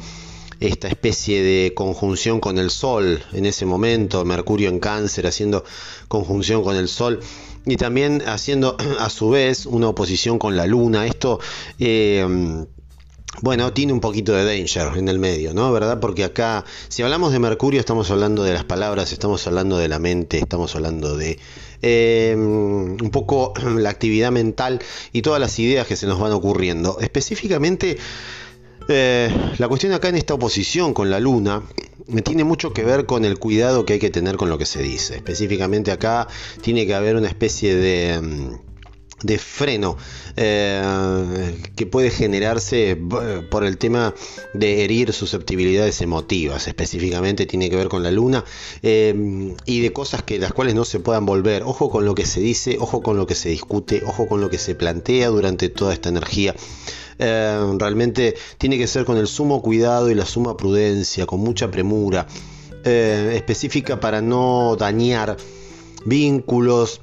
esta 0.59 0.87
especie 0.87 1.41
de 1.41 1.73
conjunción 1.73 2.39
con 2.39 2.57
el 2.57 2.69
Sol 2.69 3.23
en 3.31 3.45
ese 3.45 3.65
momento, 3.65 4.25
Mercurio 4.25 4.69
en 4.69 4.79
cáncer 4.79 5.25
haciendo 5.25 5.63
conjunción 6.07 6.63
con 6.63 6.75
el 6.75 6.89
Sol 6.89 7.21
y 7.65 7.77
también 7.77 8.23
haciendo 8.25 8.77
a 8.99 9.09
su 9.09 9.29
vez 9.29 9.65
una 9.65 9.89
oposición 9.89 10.39
con 10.39 10.55
la 10.55 10.65
luna. 10.67 11.05
Esto, 11.05 11.39
eh, 11.79 12.65
bueno, 13.41 13.71
tiene 13.73 13.93
un 13.93 14.01
poquito 14.01 14.33
de 14.33 14.43
danger 14.43 14.97
en 14.97 15.07
el 15.07 15.19
medio, 15.19 15.53
¿no? 15.53 15.71
¿Verdad? 15.71 15.99
Porque 15.99 16.23
acá, 16.23 16.65
si 16.87 17.03
hablamos 17.03 17.31
de 17.31 17.39
Mercurio, 17.39 17.79
estamos 17.79 18.09
hablando 18.11 18.43
de 18.43 18.53
las 18.53 18.65
palabras, 18.65 19.13
estamos 19.13 19.45
hablando 19.47 19.77
de 19.77 19.87
la 19.87 19.99
mente, 19.99 20.39
estamos 20.39 20.75
hablando 20.75 21.15
de 21.15 21.39
eh, 21.81 22.33
un 22.35 23.09
poco 23.11 23.53
la 23.77 23.89
actividad 23.89 24.31
mental 24.31 24.81
y 25.13 25.21
todas 25.21 25.39
las 25.39 25.57
ideas 25.59 25.87
que 25.87 25.95
se 25.95 26.07
nos 26.07 26.19
van 26.19 26.31
ocurriendo. 26.31 26.97
Específicamente, 26.99 27.97
eh, 28.89 29.29
la 29.57 29.67
cuestión 29.67 29.93
acá 29.93 30.09
en 30.09 30.15
esta 30.15 30.33
oposición 30.33 30.93
con 30.93 31.09
la 31.09 31.19
luna 31.19 31.61
tiene 32.23 32.43
mucho 32.43 32.73
que 32.73 32.83
ver 32.83 33.05
con 33.05 33.25
el 33.25 33.37
cuidado 33.37 33.85
que 33.85 33.93
hay 33.93 33.99
que 33.99 34.09
tener 34.09 34.37
con 34.37 34.49
lo 34.49 34.57
que 34.57 34.65
se 34.65 34.81
dice. 34.81 35.15
Específicamente 35.15 35.91
acá 35.91 36.27
tiene 36.61 36.85
que 36.85 36.95
haber 36.95 37.15
una 37.15 37.27
especie 37.27 37.75
de 37.75 38.19
mm, 38.21 38.69
freno 39.37 39.97
eh, 40.37 40.81
que 41.75 41.85
puede 41.85 42.09
generarse 42.09 42.97
por 43.49 43.65
el 43.65 43.77
tema 43.77 44.13
de 44.53 44.83
herir 44.83 45.13
susceptibilidades 45.13 46.01
emotivas. 46.01 46.67
Específicamente 46.67 47.45
tiene 47.45 47.69
que 47.69 47.75
ver 47.75 47.89
con 47.89 48.03
la 48.03 48.11
luna 48.11 48.45
eh, 48.81 49.55
y 49.65 49.81
de 49.81 49.93
cosas 49.93 50.23
que 50.23 50.39
las 50.39 50.53
cuales 50.53 50.75
no 50.75 50.85
se 50.85 50.99
puedan 50.99 51.25
volver. 51.25 51.63
Ojo 51.63 51.89
con 51.89 52.05
lo 52.05 52.15
que 52.15 52.25
se 52.25 52.39
dice 52.39 52.77
ojo 52.79 53.01
con 53.01 53.17
lo 53.17 53.27
que 53.27 53.35
se 53.35 53.49
discute 53.49 54.01
ojo 54.05 54.27
con 54.27 54.41
lo 54.41 54.49
que 54.49 54.57
se 54.57 54.75
plantea 54.75 55.27
durante 55.27 55.69
toda 55.69 55.93
esta 55.93 56.09
energía 56.09 56.55
eh, 57.19 57.75
realmente 57.77 58.35
tiene 58.57 58.77
que 58.77 58.87
ser 58.87 59.03
con 59.03 59.17
el 59.17 59.27
sumo 59.27 59.61
cuidado 59.61 60.09
y 60.09 60.15
la 60.15 60.25
suma 60.25 60.55
prudencia, 60.55 61.25
con 61.25 61.41
mucha 61.41 61.69
premura, 61.69 62.25
eh, 62.85 63.33
específica 63.35 63.99
para 63.99 64.21
no 64.21 64.77
dañar 64.77 65.35
vínculos, 66.05 67.01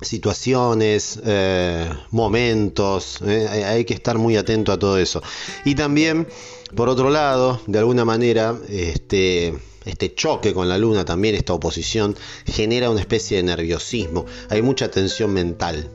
situaciones, 0.00 1.20
eh, 1.24 1.88
momentos, 2.10 3.20
hay 3.22 3.84
que 3.84 3.94
estar 3.94 4.16
muy 4.16 4.36
atento 4.36 4.72
a 4.72 4.78
todo 4.78 4.96
eso. 4.96 5.22
Y 5.66 5.74
también, 5.74 6.26
por 6.74 6.88
otro 6.88 7.10
lado, 7.10 7.60
de 7.66 7.78
alguna 7.78 8.06
manera, 8.06 8.58
este, 8.68 9.54
este 9.84 10.14
choque 10.14 10.54
con 10.54 10.68
la 10.68 10.78
luna, 10.78 11.04
también 11.04 11.34
esta 11.34 11.52
oposición, 11.52 12.16
genera 12.46 12.90
una 12.90 13.00
especie 13.00 13.36
de 13.36 13.42
nerviosismo, 13.42 14.24
hay 14.48 14.62
mucha 14.62 14.90
tensión 14.90 15.32
mental. 15.32 15.90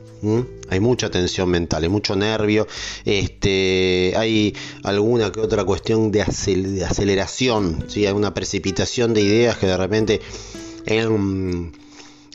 Hay 0.68 0.80
mucha 0.80 1.10
tensión 1.10 1.48
mental, 1.48 1.82
hay 1.82 1.88
mucho 1.88 2.16
nervio, 2.16 2.66
este, 3.04 4.14
hay 4.16 4.54
alguna 4.82 5.30
que 5.30 5.40
otra 5.40 5.64
cuestión 5.64 6.10
de, 6.10 6.22
aceleración, 6.22 7.84
¿sí? 7.88 8.06
hay 8.06 8.12
una 8.12 8.34
precipitación 8.34 9.14
de 9.14 9.22
ideas 9.22 9.58
que 9.58 9.66
de 9.66 9.76
repente 9.76 10.20
en, 10.86 11.72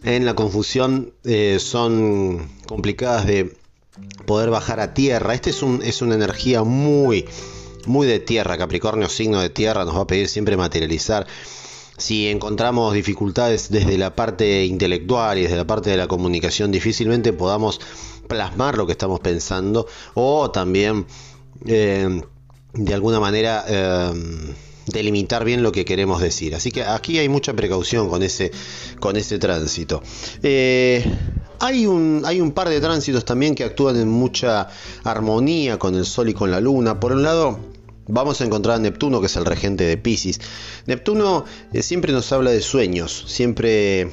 la 0.03 0.35
confusión 0.35 1.13
eh, 1.23 1.57
son 1.59 2.49
complicadas 2.67 3.25
de 3.25 3.55
poder 4.25 4.49
bajar 4.49 4.79
a 4.79 4.93
tierra. 4.93 5.33
Este 5.33 5.49
es, 5.49 5.61
un, 5.61 5.81
es 5.83 6.01
una 6.01 6.15
energía 6.15 6.63
muy, 6.63 7.25
muy 7.85 8.07
de 8.07 8.19
tierra, 8.19 8.57
Capricornio, 8.57 9.09
signo 9.09 9.41
de 9.41 9.49
tierra, 9.49 9.85
nos 9.85 9.95
va 9.95 10.01
a 10.01 10.07
pedir 10.07 10.27
siempre 10.27 10.57
materializar 10.57 11.27
si 11.97 12.27
encontramos 12.27 12.93
dificultades 12.93 13.69
desde 13.69 13.97
la 13.97 14.15
parte 14.15 14.65
intelectual 14.65 15.37
y 15.37 15.43
desde 15.43 15.57
la 15.57 15.67
parte 15.67 15.89
de 15.89 15.97
la 15.97 16.07
comunicación, 16.07 16.71
difícilmente 16.71 17.33
podamos 17.33 17.79
plasmar 18.27 18.77
lo 18.77 18.85
que 18.85 18.93
estamos 18.93 19.19
pensando 19.19 19.87
o 20.13 20.49
también 20.51 21.05
eh, 21.65 22.21
de 22.73 22.93
alguna 22.93 23.19
manera 23.19 23.63
eh, 23.67 24.13
delimitar 24.87 25.45
bien 25.45 25.63
lo 25.63 25.71
que 25.71 25.85
queremos 25.85 26.21
decir. 26.21 26.55
Así 26.55 26.71
que 26.71 26.83
aquí 26.83 27.19
hay 27.19 27.29
mucha 27.29 27.53
precaución 27.53 28.09
con 28.09 28.23
ese, 28.23 28.51
con 28.99 29.15
ese 29.15 29.39
tránsito. 29.39 30.01
Eh, 30.41 31.03
hay 31.59 31.85
un, 31.85 32.23
hay 32.25 32.41
un 32.41 32.51
par 32.51 32.69
de 32.69 32.81
tránsitos 32.81 33.23
también 33.23 33.55
que 33.55 33.63
actúan 33.63 33.95
en 33.97 34.09
mucha 34.09 34.67
armonía 35.03 35.77
con 35.77 35.95
el 35.95 36.05
Sol 36.05 36.29
y 36.29 36.33
con 36.33 36.51
la 36.51 36.59
Luna. 36.59 36.99
Por 36.99 37.13
un 37.13 37.23
lado, 37.23 37.59
Vamos 38.07 38.41
a 38.41 38.43
encontrar 38.45 38.75
a 38.75 38.79
Neptuno, 38.79 39.21
que 39.21 39.27
es 39.27 39.35
el 39.37 39.45
regente 39.45 39.85
de 39.85 39.97
Pisces. 39.97 40.41
Neptuno 40.87 41.45
eh, 41.71 41.81
siempre 41.81 42.11
nos 42.11 42.31
habla 42.33 42.51
de 42.51 42.61
sueños, 42.61 43.23
siempre 43.27 44.11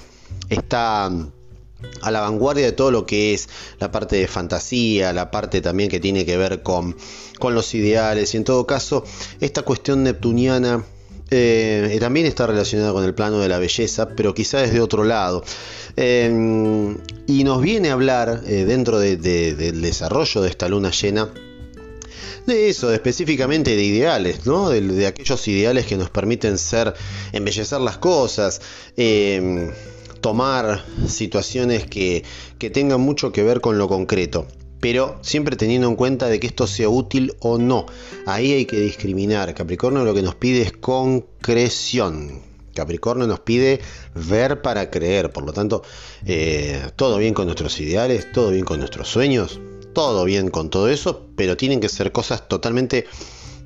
está 0.49 1.07
a 1.07 2.11
la 2.11 2.21
vanguardia 2.21 2.67
de 2.67 2.73
todo 2.73 2.91
lo 2.91 3.05
que 3.05 3.35
es 3.35 3.49
la 3.79 3.91
parte 3.91 4.17
de 4.17 4.29
fantasía, 4.29 5.13
la 5.13 5.31
parte 5.31 5.61
también 5.61 5.91
que 5.91 5.99
tiene 5.99 6.25
que 6.25 6.37
ver 6.37 6.63
con, 6.63 6.97
con 7.39 7.55
los 7.55 7.75
ideales 7.75 8.35
y 8.35 8.37
en 8.37 8.45
todo 8.45 8.67
caso 8.67 9.03
esta 9.41 9.63
cuestión 9.63 10.05
neptuniana 10.05 10.85
eh, 11.31 11.97
también 12.01 12.27
está 12.27 12.47
relacionada 12.47 12.93
con 12.93 13.05
el 13.05 13.15
plano 13.15 13.39
de 13.39 13.49
la 13.49 13.59
belleza, 13.59 14.11
pero 14.11 14.35
quizá 14.35 14.59
desde 14.59 14.81
otro 14.81 15.05
lado. 15.05 15.43
Eh, 15.97 16.97
y 17.27 17.45
nos 17.45 17.63
viene 17.63 17.91
a 17.91 17.95
hablar 17.95 18.43
dentro 18.43 19.01
del 19.01 19.81
desarrollo 19.81 20.43
de 20.43 20.49
esta 20.49 20.69
luna 20.69 20.91
llena 20.91 21.31
de 22.50 22.69
eso, 22.69 22.92
específicamente 22.92 23.76
de 23.76 23.83
ideales, 23.83 24.47
¿no? 24.47 24.71
De, 24.71 25.07
aquellos 25.07 25.47
ideales 25.49 25.87
que 25.87 25.97
nos 25.97 26.11
permiten 26.11 26.59
ser, 26.59 26.95
embellecer 27.33 27.80
las 27.80 27.99
cosas, 27.99 28.61
em, 28.97 29.71
tomar 30.21 30.85
situaciones 31.07 31.87
que, 31.87 32.25
que 32.59 32.71
tengan 32.71 33.00
mucho 33.00 33.33
que 33.33 33.42
ver 33.42 33.61
con 33.61 33.78
lo 33.78 33.88
concreto 33.88 34.47
pero 34.80 35.19
siempre 35.21 35.57
teniendo 35.57 35.88
en 35.88 35.95
cuenta 35.95 36.28
de 36.28 36.40
que 36.40 36.47
esto 36.47 36.66
sea 36.66 36.88
útil 36.88 37.35
o 37.40 37.59
no. 37.59 37.85
Ahí 38.25 38.52
hay 38.52 38.64
que 38.64 38.80
discriminar. 38.80 39.54
Capricornio 39.54 40.07
lo 40.07 40.14
que 40.14 40.23
nos 40.23 40.37
pide 40.37 40.62
es 40.62 40.73
concreción. 40.73 42.40
Capricornio 42.75 43.26
nos 43.26 43.40
pide 43.40 43.80
ver 44.14 44.62
para 44.62 44.90
creer. 44.90 45.33
Por 45.33 45.45
lo 45.45 45.52
tanto, 45.52 45.83
eh, 46.25 46.80
todo 46.97 47.19
bien 47.19 47.35
con 47.35 47.45
nuestros 47.45 47.78
ideales, 47.78 48.33
todo 48.33 48.52
bien 48.52 48.64
con 48.64 48.78
nuestros 48.78 49.07
sueños, 49.09 49.61
todo 49.93 50.25
bien 50.25 50.51
con 50.51 50.71
todo 50.71 50.89
eso, 50.89 51.27
pero 51.37 51.57
tienen 51.57 51.81
que 51.81 51.89
ser 51.89 52.13
cosas 52.13 52.49
totalmente 52.49 53.07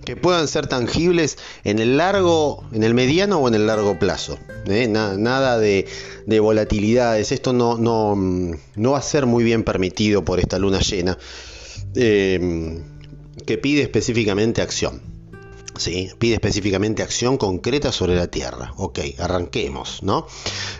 que 0.04 0.16
puedan 0.16 0.46
ser 0.48 0.66
tangibles 0.66 1.38
en 1.64 1.78
el 1.78 1.96
largo, 1.96 2.64
en 2.72 2.82
el 2.82 2.94
mediano 2.94 3.38
o 3.38 3.48
en 3.48 3.54
el 3.54 3.66
largo 3.66 3.98
plazo. 3.98 4.38
¿eh? 4.66 4.86
nada 4.88 5.58
de, 5.58 5.86
volatilidades. 6.40 7.32
Esto 7.32 7.52
no, 7.52 7.78
no, 7.78 8.14
no, 8.76 8.90
va 8.90 8.98
a 8.98 9.02
ser 9.02 9.26
muy 9.26 9.44
bien 9.44 9.64
permitido 9.64 10.24
por 10.24 10.38
esta 10.38 10.58
luna 10.58 10.80
llena, 10.80 11.18
eh, 11.94 12.82
que 13.46 13.58
pide 13.58 13.82
específicamente 13.82 14.62
acción. 14.62 15.14
¿sí? 15.76 16.10
Pide 16.18 16.34
específicamente 16.34 17.02
acción 17.02 17.36
concreta 17.36 17.92
sobre 17.92 18.14
la 18.14 18.28
Tierra. 18.28 18.72
Ok, 18.76 19.00
arranquemos, 19.18 20.02
¿no? 20.02 20.26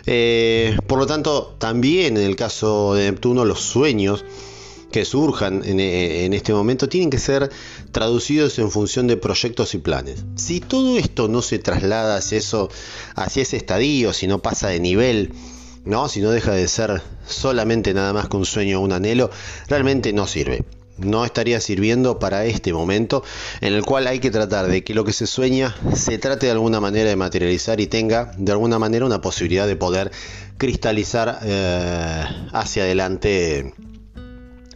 Eh, 0.05 0.77
por 0.87 0.99
lo 0.99 1.07
tanto, 1.07 1.55
también 1.59 2.17
en 2.17 2.23
el 2.23 2.35
caso 2.35 2.93
de 2.93 3.11
Neptuno, 3.11 3.45
los 3.45 3.61
sueños 3.61 4.23
que 4.95 5.03
surjan 5.03 5.61
en, 5.65 5.81
en, 5.81 6.33
este 6.33 6.53
momento 6.53 6.87
tienen 6.87 7.09
que 7.09 7.17
ser 7.17 7.51
traducidos 7.91 8.57
en 8.59 8.71
función 8.71 9.07
de 9.07 9.17
proyectos 9.17 9.73
y 9.73 9.79
planes. 9.79 10.23
Si 10.37 10.61
todo 10.61 10.97
esto 10.97 11.27
no 11.27 11.41
se 11.41 11.59
traslada 11.59 12.15
hacia 12.15 12.37
eso, 12.37 12.69
hacia 13.13 13.41
ese 13.41 13.57
estadio, 13.57 14.13
si 14.13 14.25
no 14.27 14.41
pasa 14.41 14.69
de 14.69 14.79
nivel, 14.79 15.33
¿no? 15.83 16.07
Si 16.07 16.21
no 16.21 16.31
deja 16.31 16.53
de 16.53 16.69
ser 16.69 17.01
solamente 17.27 17.93
nada 17.93 18.13
más 18.13 18.29
que 18.29 18.37
un 18.37 18.45
sueño 18.45 18.79
o 18.79 18.83
un 18.85 18.93
anhelo, 18.93 19.31
realmente 19.67 20.13
no 20.13 20.27
sirve 20.27 20.63
no 20.97 21.25
estaría 21.25 21.59
sirviendo 21.59 22.19
para 22.19 22.45
este 22.45 22.71
momento 22.71 23.21
en 23.59 23.73
el 23.73 23.83
cual 23.83 24.07
hay 24.07 24.19
que 24.19 24.31
tratar 24.31 24.67
de 24.67 24.81
que 24.85 24.93
lo 24.93 25.03
que 25.03 25.11
se 25.11 25.27
sueña 25.27 25.75
se 25.93 26.17
trate 26.19 26.45
de 26.45 26.53
alguna 26.53 26.79
manera 26.79 27.09
de 27.09 27.17
materializar 27.17 27.81
y 27.81 27.87
tenga 27.87 28.31
de 28.37 28.53
alguna 28.53 28.79
manera 28.79 29.05
una 29.05 29.19
posibilidad 29.19 29.67
de 29.67 29.75
poder 29.75 30.11
cristalizar 30.57 31.39
eh, 31.43 32.23
hacia 32.53 32.83
adelante 32.83 33.73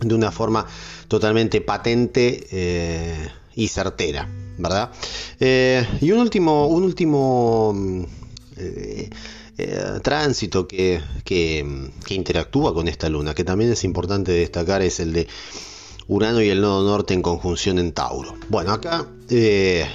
de 0.02 0.16
una 0.16 0.32
forma 0.32 0.66
totalmente 1.08 1.62
patente 1.62 2.48
eh, 2.52 3.30
y 3.56 3.68
certera, 3.68 4.28
¿verdad? 4.58 4.92
Eh, 5.40 5.86
y 6.02 6.12
un 6.12 6.20
último, 6.20 6.68
un 6.68 6.84
último 6.84 8.06
tránsito 10.02 10.68
que, 10.68 11.02
que 11.26 11.66
interactúa 12.10 12.74
con 12.74 12.88
esta 12.88 13.10
luna, 13.10 13.34
que 13.34 13.44
también 13.44 13.72
es 13.72 13.84
importante 13.84 14.32
destacar, 14.32 14.82
es 14.82 15.00
el 15.00 15.14
de 15.14 15.28
Urano 16.10 16.42
y 16.42 16.50
el 16.50 16.60
nodo 16.60 16.84
norte 16.90 17.14
en 17.14 17.22
conjunción 17.22 17.78
en 17.78 17.92
Tauro. 17.92 18.36
Bueno, 18.50 18.72
acá, 18.72 19.06
eh, 19.30 19.86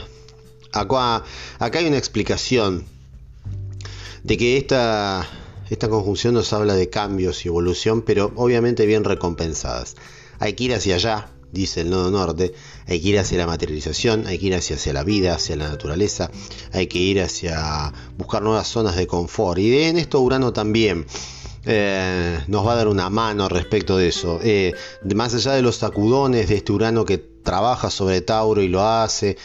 acá, 0.73 1.25
acá 1.58 1.78
hay 1.80 1.87
una 1.87 1.99
explicación 1.99 2.84
de 4.23 4.37
que 4.37 4.56
esta, 4.56 5.28
esta 5.71 5.88
conjunción 5.88 6.35
nos 6.35 6.52
habla 6.52 6.75
de 6.75 6.90
cambios 6.90 7.44
y 7.44 7.49
evolución, 7.49 8.02
pero 8.02 8.33
obviamente 8.37 8.87
bien 8.87 9.04
recompensadas. 9.04 9.97
Hay 10.38 10.54
que 10.54 10.64
ir 10.64 10.75
hacia 10.75 10.97
allá, 10.97 11.30
dice 11.52 11.83
el 11.83 11.90
nodo 11.90 12.11
norte, 12.11 12.52
hay 12.87 13.00
que 13.00 13.09
ir 13.09 13.18
hacia 13.18 13.38
la 13.38 13.47
materialización, 13.47 14.26
hay 14.26 14.38
que 14.38 14.47
ir 14.47 14.54
hacia, 14.54 14.92
la 14.92 15.04
vida, 15.04 15.35
hacia 15.35 15.56
la 15.56 15.68
naturaleza, 15.68 16.30
hay 16.73 16.87
que 16.87 16.99
ir 16.99 17.23
hacia 17.23 17.92
buscar 18.18 18.42
nuevas 18.42 18.68
zonas 18.68 18.97
de 18.97 19.06
confort. 19.06 19.59
Y 19.59 19.85
en 19.85 19.97
esto 19.97 20.21
Urano 20.21 20.52
también 20.52 21.06
eh, 21.64 22.40
nos 22.49 22.66
va 22.66 22.73
a 22.73 22.76
dar 22.76 22.88
una 22.88 23.09
mano 23.09 23.49
respecto 23.49 23.97
de 23.97 24.09
eso. 24.09 24.40
Eh, 24.42 24.75
más 25.14 25.35
allá 25.35 25.52
de 25.52 25.62
los 25.62 25.76
sacudones 25.76 26.49
de 26.49 26.56
este 26.56 26.73
Urano 26.73 27.04
que 27.04 27.18
trabaja 27.18 27.90
sobre 27.90 28.21
Tauro 28.21 28.61
y 28.61 28.68
lo 28.68 28.83
hace, 28.83 29.37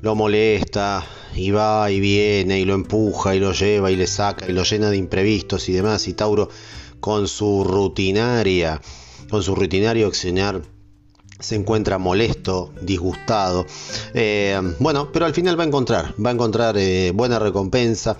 lo 0.00 0.14
molesta 0.14 1.04
y 1.34 1.50
va 1.50 1.90
y 1.90 2.00
viene 2.00 2.60
y 2.60 2.64
lo 2.64 2.74
empuja 2.74 3.34
y 3.34 3.40
lo 3.40 3.52
lleva 3.52 3.90
y 3.90 3.96
le 3.96 4.06
saca 4.06 4.46
y 4.48 4.52
lo 4.52 4.62
llena 4.64 4.90
de 4.90 4.96
imprevistos 4.96 5.68
y 5.68 5.72
demás. 5.72 6.06
Y 6.08 6.14
Tauro 6.14 6.48
con 7.00 7.28
su 7.28 7.64
rutinaria, 7.64 8.80
con 9.30 9.42
su 9.42 9.54
rutinario 9.54 10.06
accionar 10.06 10.62
se 11.40 11.56
encuentra 11.56 11.98
molesto, 11.98 12.72
disgustado. 12.80 13.66
Eh, 14.14 14.58
bueno, 14.78 15.10
pero 15.12 15.26
al 15.26 15.34
final 15.34 15.58
va 15.58 15.64
a 15.64 15.66
encontrar, 15.66 16.14
va 16.24 16.30
a 16.30 16.32
encontrar 16.32 16.76
buena 17.12 17.38
recompensa. 17.38 18.16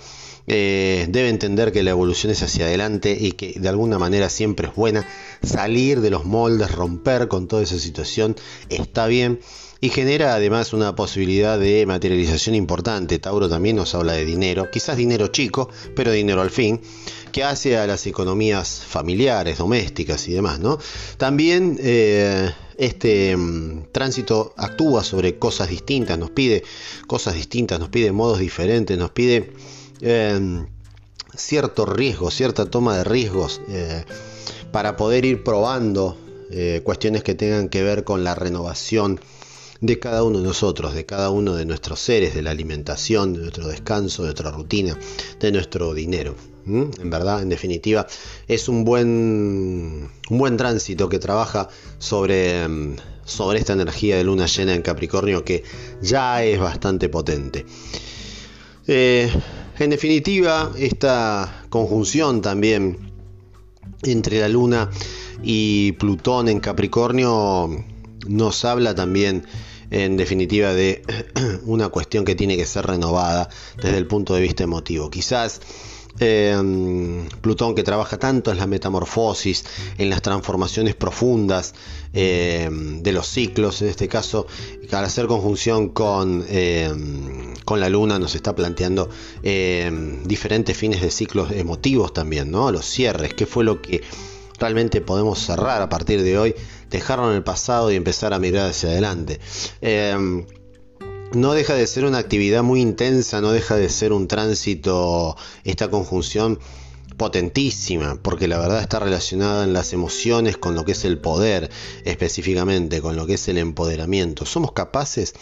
Eh, 0.47 1.07
debe 1.09 1.29
entender 1.29 1.71
que 1.71 1.81
la 1.81 1.89
evolución 1.89 2.31
es 2.31 2.43
hacia 2.43 2.65
adelante 2.65 3.17
y 3.19 3.31
que 3.31 3.59
de 3.59 3.67
alguna 3.67 3.97
manera 3.97 4.29
siempre 4.29 4.67
es 4.67 4.75
buena. 4.75 5.07
Salir 5.41 6.01
de 6.01 6.11
los 6.11 6.25
moldes, 6.25 6.71
romper 6.71 7.27
con 7.27 7.47
toda 7.47 7.63
esa 7.63 7.79
situación 7.79 8.35
está 8.69 9.07
bien 9.07 9.39
y 9.81 9.89
genera 9.89 10.35
además 10.35 10.73
una 10.73 10.95
posibilidad 10.95 11.59
de 11.59 11.85
materialización 11.85 12.55
importante. 12.55 13.19
Tauro 13.19 13.49
también 13.49 13.75
nos 13.75 13.93
habla 13.95 14.13
de 14.13 14.25
dinero, 14.25 14.69
quizás 14.71 14.97
dinero 14.97 15.27
chico, 15.27 15.69
pero 15.95 16.11
dinero 16.11 16.41
al 16.41 16.49
fin, 16.49 16.81
que 17.31 17.43
hace 17.43 17.77
a 17.77 17.85
las 17.85 18.07
economías 18.07 18.81
familiares, 18.87 19.57
domésticas 19.57 20.27
y 20.27 20.33
demás. 20.33 20.59
¿no? 20.59 20.79
También 21.17 21.77
eh, 21.81 22.51
este 22.77 23.35
mm, 23.35 23.91
tránsito 23.91 24.53
actúa 24.57 25.03
sobre 25.03 25.37
cosas 25.37 25.69
distintas, 25.69 26.17
nos 26.17 26.31
pide 26.31 26.63
cosas 27.07 27.35
distintas, 27.35 27.79
nos 27.79 27.89
pide 27.89 28.11
modos 28.11 28.39
diferentes, 28.39 28.97
nos 28.97 29.11
pide 29.11 29.53
eh, 30.01 30.65
cierto 31.35 31.85
riesgo, 31.85 32.31
cierta 32.31 32.65
toma 32.65 32.97
de 32.97 33.03
riesgos 33.03 33.61
eh, 33.69 34.03
para 34.71 34.95
poder 34.95 35.25
ir 35.25 35.43
probando 35.43 36.17
eh, 36.51 36.81
cuestiones 36.83 37.23
que 37.23 37.35
tengan 37.35 37.69
que 37.69 37.83
ver 37.83 38.03
con 38.03 38.23
la 38.23 38.35
renovación 38.35 39.19
de 39.81 39.99
cada 39.99 40.23
uno 40.23 40.39
de 40.39 40.45
nosotros, 40.45 40.93
de 40.93 41.05
cada 41.05 41.29
uno 41.29 41.55
de 41.55 41.65
nuestros 41.65 41.99
seres, 41.99 42.33
de 42.33 42.41
la 42.41 42.51
alimentación, 42.51 43.33
de 43.33 43.39
nuestro 43.39 43.67
descanso, 43.67 44.23
de 44.23 44.27
nuestra 44.27 44.51
rutina, 44.51 44.97
de 45.39 45.51
nuestro 45.51 45.93
dinero. 45.93 46.35
En 46.67 47.09
verdad, 47.11 47.43
en 47.43 47.49
definitiva, 47.49 48.07
es 48.47 48.67
un 48.67 48.85
buen, 48.85 50.09
un 50.29 50.37
buen 50.37 50.57
tránsito 50.57 51.09
que 51.09 51.19
trabaja 51.19 51.69
sobre, 51.99 52.65
sobre 53.23 53.59
esta 53.59 53.73
energía 53.73 54.17
de 54.17 54.23
luna 54.23 54.47
llena 54.47 54.73
en 54.73 54.81
Capricornio 54.81 55.45
que 55.45 55.63
ya 56.01 56.43
es 56.43 56.59
bastante 56.59 57.07
potente. 57.07 57.65
Eh, 58.87 59.31
en 59.77 59.89
definitiva, 59.89 60.71
esta 60.77 61.65
conjunción 61.69 62.41
también 62.41 63.11
entre 64.03 64.39
la 64.39 64.47
Luna 64.47 64.89
y 65.43 65.91
Plutón 65.93 66.49
en 66.49 66.59
Capricornio 66.59 67.85
nos 68.25 68.65
habla 68.65 68.95
también 68.95 69.45
en 69.91 70.17
definitiva 70.17 70.73
de 70.73 71.03
una 71.65 71.89
cuestión 71.89 72.25
que 72.25 72.35
tiene 72.35 72.57
que 72.57 72.65
ser 72.65 72.85
renovada 72.85 73.49
desde 73.81 73.97
el 73.97 74.07
punto 74.07 74.33
de 74.33 74.41
vista 74.41 74.63
emotivo. 74.63 75.09
Quizás 75.09 75.61
eh, 76.19 77.27
Plutón 77.41 77.75
que 77.75 77.83
trabaja 77.83 78.17
tanto 78.17 78.51
en 78.51 78.57
la 78.57 78.67
metamorfosis, 78.67 79.65
en 79.97 80.09
las 80.09 80.21
transformaciones 80.21 80.95
profundas 80.95 81.73
eh, 82.13 82.69
de 82.71 83.11
los 83.11 83.27
ciclos, 83.27 83.81
en 83.81 83.89
este 83.89 84.07
caso, 84.07 84.47
al 84.91 85.03
hacer 85.03 85.27
conjunción 85.27 85.89
con, 85.89 86.45
eh, 86.47 86.89
con 87.65 87.81
la 87.81 87.89
Luna 87.89 88.17
nos 88.17 88.35
está 88.35 88.55
planteando 88.55 89.09
diferentes 90.23 90.77
fines 90.77 91.01
de 91.01 91.11
ciclos 91.11 91.51
emotivos 91.51 92.13
también, 92.13 92.49
¿no? 92.49 92.71
Los 92.71 92.85
cierres, 92.85 93.33
qué 93.33 93.45
fue 93.45 93.65
lo 93.65 93.81
que 93.81 94.01
realmente 94.59 95.01
podemos 95.01 95.39
cerrar 95.39 95.81
a 95.81 95.89
partir 95.89 96.23
de 96.23 96.37
hoy, 96.37 96.55
dejarlo 96.89 97.29
en 97.29 97.37
el 97.37 97.43
pasado 97.43 97.91
y 97.91 97.95
empezar 97.95 98.33
a 98.33 98.39
mirar 98.39 98.69
hacia 98.69 98.89
adelante 98.89 99.39
no 101.35 101.53
deja 101.53 101.73
de 101.73 101.85
ser 101.85 102.05
una 102.05 102.17
actividad 102.17 102.63
muy 102.63 102.81
intensa, 102.81 103.41
no 103.41 103.51
deja 103.51 103.75
de 103.75 103.89
ser 103.89 104.13
un 104.13 104.27
tránsito, 104.27 105.35
esta 105.63 105.89
conjunción 105.89 106.59
potentísima, 107.17 108.19
porque 108.21 108.47
la 108.47 108.57
verdad 108.57 108.81
está 108.81 108.99
relacionada 108.99 109.63
en 109.63 109.73
las 109.73 109.93
emociones 109.93 110.57
con 110.57 110.75
lo 110.75 110.85
que 110.85 110.93
es 110.93 111.05
el 111.05 111.19
poder, 111.19 111.69
específicamente 112.03 113.01
con 113.01 113.15
lo 113.15 113.25
que 113.25 113.35
es 113.35 113.47
el 113.47 113.57
empoderamiento. 113.57 114.45
¿Somos 114.45 114.71
capaces? 114.71 115.33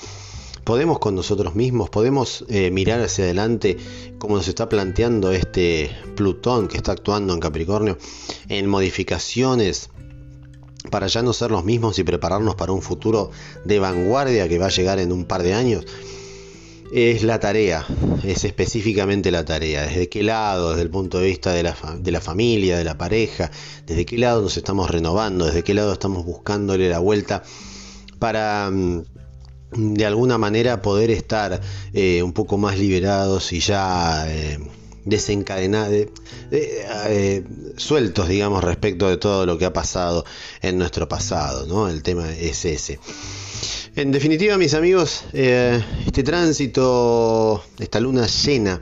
¿Podemos 0.63 0.99
con 0.99 1.15
nosotros 1.15 1.55
mismos? 1.55 1.89
¿Podemos 1.89 2.45
eh, 2.47 2.71
mirar 2.71 3.01
hacia 3.01 3.25
adelante 3.25 3.77
como 4.17 4.37
nos 4.37 4.47
está 4.47 4.69
planteando 4.69 5.31
este 5.31 5.91
Plutón 6.15 6.69
que 6.69 6.77
está 6.77 6.93
actuando 6.93 7.33
en 7.33 7.39
Capricornio 7.41 7.97
en 8.47 8.67
modificaciones 8.67 9.89
para 10.89 11.07
ya 11.07 11.21
no 11.21 11.33
ser 11.33 11.51
los 11.51 11.65
mismos 11.65 11.99
y 11.99 12.03
prepararnos 12.03 12.55
para 12.55 12.71
un 12.71 12.81
futuro 12.81 13.31
de 13.65 13.79
vanguardia 13.79 14.47
que 14.47 14.59
va 14.59 14.67
a 14.67 14.69
llegar 14.69 14.99
en 14.99 15.11
un 15.11 15.25
par 15.25 15.43
de 15.43 15.53
años, 15.53 15.85
es 16.93 17.23
la 17.23 17.39
tarea, 17.39 17.85
es 18.23 18.43
específicamente 18.43 19.31
la 19.31 19.43
tarea, 19.45 19.83
desde 19.83 20.09
qué 20.09 20.21
lado, 20.23 20.71
desde 20.71 20.83
el 20.83 20.89
punto 20.89 21.19
de 21.19 21.27
vista 21.27 21.51
de 21.51 21.63
la, 21.63 21.75
de 21.97 22.11
la 22.11 22.21
familia, 22.21 22.77
de 22.77 22.83
la 22.83 22.97
pareja, 22.97 23.49
desde 23.87 24.05
qué 24.05 24.17
lado 24.17 24.41
nos 24.41 24.57
estamos 24.57 24.91
renovando, 24.91 25.45
desde 25.45 25.63
qué 25.63 25.73
lado 25.73 25.93
estamos 25.93 26.23
buscándole 26.25 26.89
la 26.89 26.99
vuelta 26.99 27.41
para 28.19 28.69
mm, 28.71 29.03
de 29.75 30.05
alguna 30.05 30.37
manera 30.37 30.81
poder 30.81 31.11
estar 31.11 31.61
eh, 31.93 32.23
un 32.23 32.33
poco 32.33 32.57
más 32.57 32.77
liberados 32.77 33.53
y 33.53 33.59
ya... 33.59 34.25
Eh, 34.27 34.59
desencadenados, 35.05 36.07
eh, 36.49 37.43
sueltos, 37.75 38.29
digamos, 38.29 38.63
respecto 38.63 39.09
de 39.09 39.17
todo 39.17 39.45
lo 39.45 39.57
que 39.57 39.65
ha 39.65 39.73
pasado 39.73 40.23
en 40.61 40.77
nuestro 40.77 41.09
pasado, 41.09 41.67
¿no? 41.67 41.89
El 41.89 42.01
tema 42.03 42.31
es 42.31 42.63
ese. 42.63 42.99
En 43.97 44.13
definitiva, 44.13 44.57
mis 44.57 44.73
amigos, 44.73 45.25
este 45.33 46.23
tránsito, 46.23 47.61
esta 47.79 47.99
luna 47.99 48.27
llena 48.27 48.81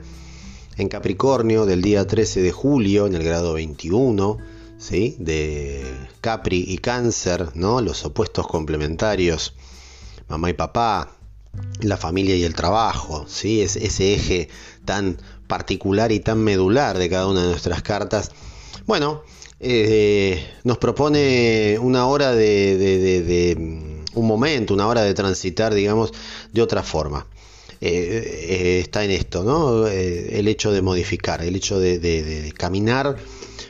en 0.76 0.88
Capricornio 0.88 1.66
del 1.66 1.82
día 1.82 2.06
13 2.06 2.40
de 2.40 2.52
julio, 2.52 3.06
en 3.06 3.14
el 3.14 3.24
grado 3.24 3.54
21, 3.54 4.38
¿sí? 4.78 5.16
de 5.18 5.84
Capri 6.20 6.64
y 6.66 6.78
Cáncer, 6.78 7.50
¿no? 7.54 7.80
los 7.80 8.04
opuestos 8.04 8.46
complementarios, 8.46 9.54
mamá 10.32 10.48
y 10.48 10.54
papá, 10.54 11.10
la 11.82 11.98
familia 11.98 12.34
y 12.34 12.44
el 12.44 12.54
trabajo, 12.54 13.26
¿sí? 13.28 13.60
es 13.60 13.76
ese 13.76 14.14
eje 14.14 14.48
tan 14.86 15.18
particular 15.46 16.10
y 16.10 16.20
tan 16.20 16.38
medular 16.38 16.96
de 16.96 17.10
cada 17.10 17.26
una 17.26 17.42
de 17.42 17.48
nuestras 17.48 17.82
cartas, 17.82 18.30
bueno, 18.86 19.22
eh, 19.60 20.42
nos 20.64 20.78
propone 20.78 21.78
una 21.78 22.06
hora 22.06 22.32
de, 22.32 23.54
un 24.14 24.26
momento, 24.26 24.72
una 24.72 24.86
hora 24.88 25.02
de 25.02 25.12
transitar, 25.12 25.74
digamos, 25.74 26.12
de 26.50 26.62
otra 26.62 26.82
forma. 26.82 27.26
eh, 27.82 28.80
está 28.82 29.04
en 29.04 29.10
esto, 29.10 29.44
¿no? 29.44 29.86
el 29.86 30.48
hecho 30.48 30.72
de 30.72 30.80
modificar, 30.80 31.42
el 31.42 31.56
hecho 31.56 31.78
de, 31.78 32.54
caminar 32.56 33.16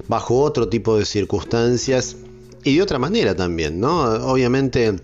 bajo 0.07 0.40
otro 0.40 0.68
tipo 0.68 0.96
de 0.96 1.05
circunstancias 1.07 2.16
y 2.62 2.77
de 2.77 2.83
otra 2.83 2.98
manera 3.01 3.35
también, 3.35 3.81
¿no? 3.81 4.03
Obviamente 4.31 5.01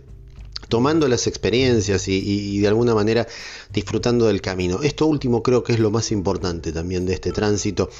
tomando 0.68 1.08
las 1.08 1.26
experiencias 1.26 2.08
y, 2.08 2.60
de 2.60 2.68
alguna 2.68 2.94
manera 2.94 3.26
disfrutando 3.72 4.26
del 4.26 4.40
camino. 4.40 4.82
Esto 4.82 5.06
último 5.06 5.42
creo 5.42 5.62
que 5.62 5.72
es 5.72 5.80
lo 5.80 5.90
más 5.90 6.12
importante 6.12 6.72
también 6.72 7.06
de 7.06 7.14
este 7.14 7.32
tránsito 7.32 7.90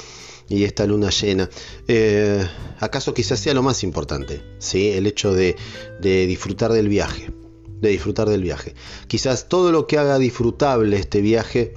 y 0.49 0.65
esta 0.65 0.87
luna 0.87 1.11
llena. 1.11 1.49
Eh, 1.87 2.47
¿Acaso 2.81 3.15
quizás 3.15 3.41
sea 3.41 3.55
lo 3.55 3.63
más 3.63 3.83
importante? 3.83 4.43
¿sí? 4.59 4.91
El 4.91 5.07
hecho 5.07 5.35
de, 5.35 5.57
disfrutar 6.01 6.73
del 6.73 6.89
viaje. 6.89 7.33
De 7.81 7.91
disfrutar 7.91 8.29
del 8.29 8.43
viaje. 8.43 8.75
Quizás 9.07 9.49
todo 9.49 9.73
lo 9.73 9.87
que 9.87 9.99
haga 9.99 10.19
disfrutable 10.19 10.97
este 10.97 11.21
viaje 11.21 11.75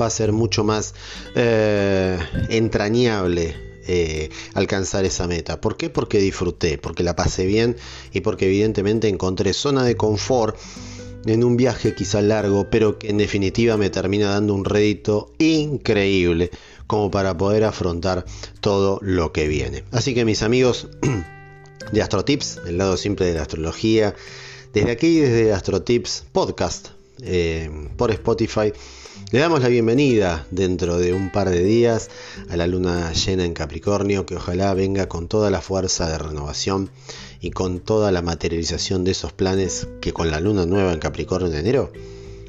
va 0.00 0.06
a 0.06 0.10
ser 0.10 0.32
mucho 0.32 0.64
más 0.64 0.94
eh, 1.34 2.18
entrañable 2.48 3.65
eh, 3.86 4.30
alcanzar 4.54 5.04
esa 5.04 5.26
meta. 5.26 5.60
¿Por 5.60 5.76
qué? 5.76 5.90
Porque 5.90 6.18
disfruté, 6.18 6.78
porque 6.78 7.02
la 7.02 7.16
pasé 7.16 7.46
bien 7.46 7.76
y 8.12 8.20
porque 8.20 8.46
evidentemente 8.46 9.08
encontré 9.08 9.52
zona 9.52 9.84
de 9.84 9.96
confort 9.96 10.56
en 11.26 11.44
un 11.44 11.56
viaje 11.56 11.94
quizá 11.94 12.22
largo, 12.22 12.68
pero 12.70 12.98
que 12.98 13.08
en 13.08 13.18
definitiva 13.18 13.76
me 13.76 13.90
termina 13.90 14.30
dando 14.30 14.54
un 14.54 14.64
rédito 14.64 15.32
increíble 15.38 16.50
como 16.86 17.10
para 17.10 17.36
poder 17.36 17.64
afrontar 17.64 18.24
todo 18.60 18.98
lo 19.02 19.32
que 19.32 19.48
viene. 19.48 19.84
Así 19.90 20.14
que 20.14 20.24
mis 20.24 20.42
amigos 20.42 20.88
de 21.92 22.02
AstroTips, 22.02 22.60
el 22.66 22.78
lado 22.78 22.96
simple 22.96 23.26
de 23.26 23.34
la 23.34 23.42
astrología, 23.42 24.14
desde 24.72 24.90
aquí, 24.90 25.18
desde 25.18 25.52
AstroTips 25.52 26.26
Podcast, 26.32 26.88
eh, 27.22 27.70
por 27.96 28.10
Spotify, 28.10 28.72
le 29.32 29.40
damos 29.40 29.60
la 29.60 29.68
bienvenida 29.68 30.46
dentro 30.50 30.98
de 30.98 31.12
un 31.12 31.32
par 31.32 31.50
de 31.50 31.64
días 31.64 32.10
a 32.48 32.56
la 32.56 32.66
luna 32.68 33.12
llena 33.12 33.44
en 33.44 33.54
Capricornio, 33.54 34.24
que 34.24 34.36
ojalá 34.36 34.72
venga 34.72 35.08
con 35.08 35.26
toda 35.26 35.50
la 35.50 35.60
fuerza 35.60 36.08
de 36.08 36.18
renovación 36.18 36.90
y 37.40 37.50
con 37.50 37.80
toda 37.80 38.12
la 38.12 38.22
materialización 38.22 39.02
de 39.04 39.10
esos 39.10 39.32
planes 39.32 39.88
que 40.00 40.12
con 40.12 40.30
la 40.30 40.38
luna 40.38 40.64
nueva 40.64 40.92
en 40.92 41.00
Capricornio 41.00 41.48
en 41.48 41.58
enero 41.58 41.92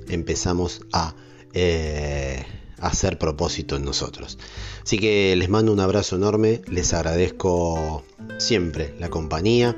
empezamos 0.08 0.82
a 0.94 1.16
eh, 1.54 2.46
hacer 2.80 3.18
propósito 3.18 3.76
en 3.76 3.84
nosotros. 3.84 4.38
Así 4.84 5.00
que 5.00 5.36
les 5.36 5.50
mando 5.50 5.74
un 5.74 5.80
abrazo 5.80 6.16
enorme, 6.16 6.62
les 6.68 6.94
agradezco 6.94 8.04
siempre 8.38 8.94
la 9.00 9.10
compañía 9.10 9.76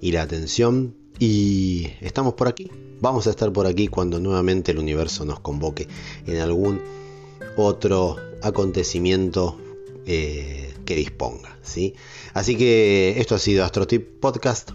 y 0.00 0.12
la 0.12 0.22
atención 0.22 0.94
y 1.18 1.90
estamos 2.00 2.34
por 2.34 2.48
aquí. 2.48 2.70
Vamos 3.00 3.26
a 3.26 3.30
estar 3.30 3.52
por 3.52 3.66
aquí 3.66 3.88
cuando 3.88 4.18
nuevamente 4.18 4.72
el 4.72 4.78
universo 4.78 5.24
nos 5.24 5.40
convoque 5.40 5.86
en 6.26 6.38
algún 6.38 6.80
otro 7.56 8.16
acontecimiento 8.42 9.58
eh, 10.06 10.74
que 10.84 10.94
disponga. 10.94 11.56
¿sí? 11.62 11.94
Así 12.32 12.56
que 12.56 13.14
esto 13.18 13.34
ha 13.34 13.38
sido 13.38 13.64
AstroTip 13.64 14.20
Podcast, 14.20 14.70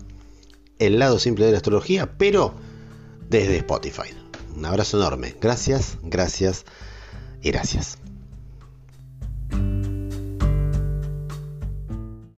el 0.80 1.00
lado 1.00 1.20
simple 1.20 1.46
de 1.46 1.52
la 1.52 1.58
astrología, 1.58 2.18
pero 2.18 2.54
desde 3.30 3.58
Spotify. 3.58 4.10
Un 4.56 4.66
abrazo 4.66 4.98
enorme. 4.98 5.36
Gracias, 5.40 5.98
gracias 6.04 6.66
y 7.42 7.52
gracias. 7.52 8.01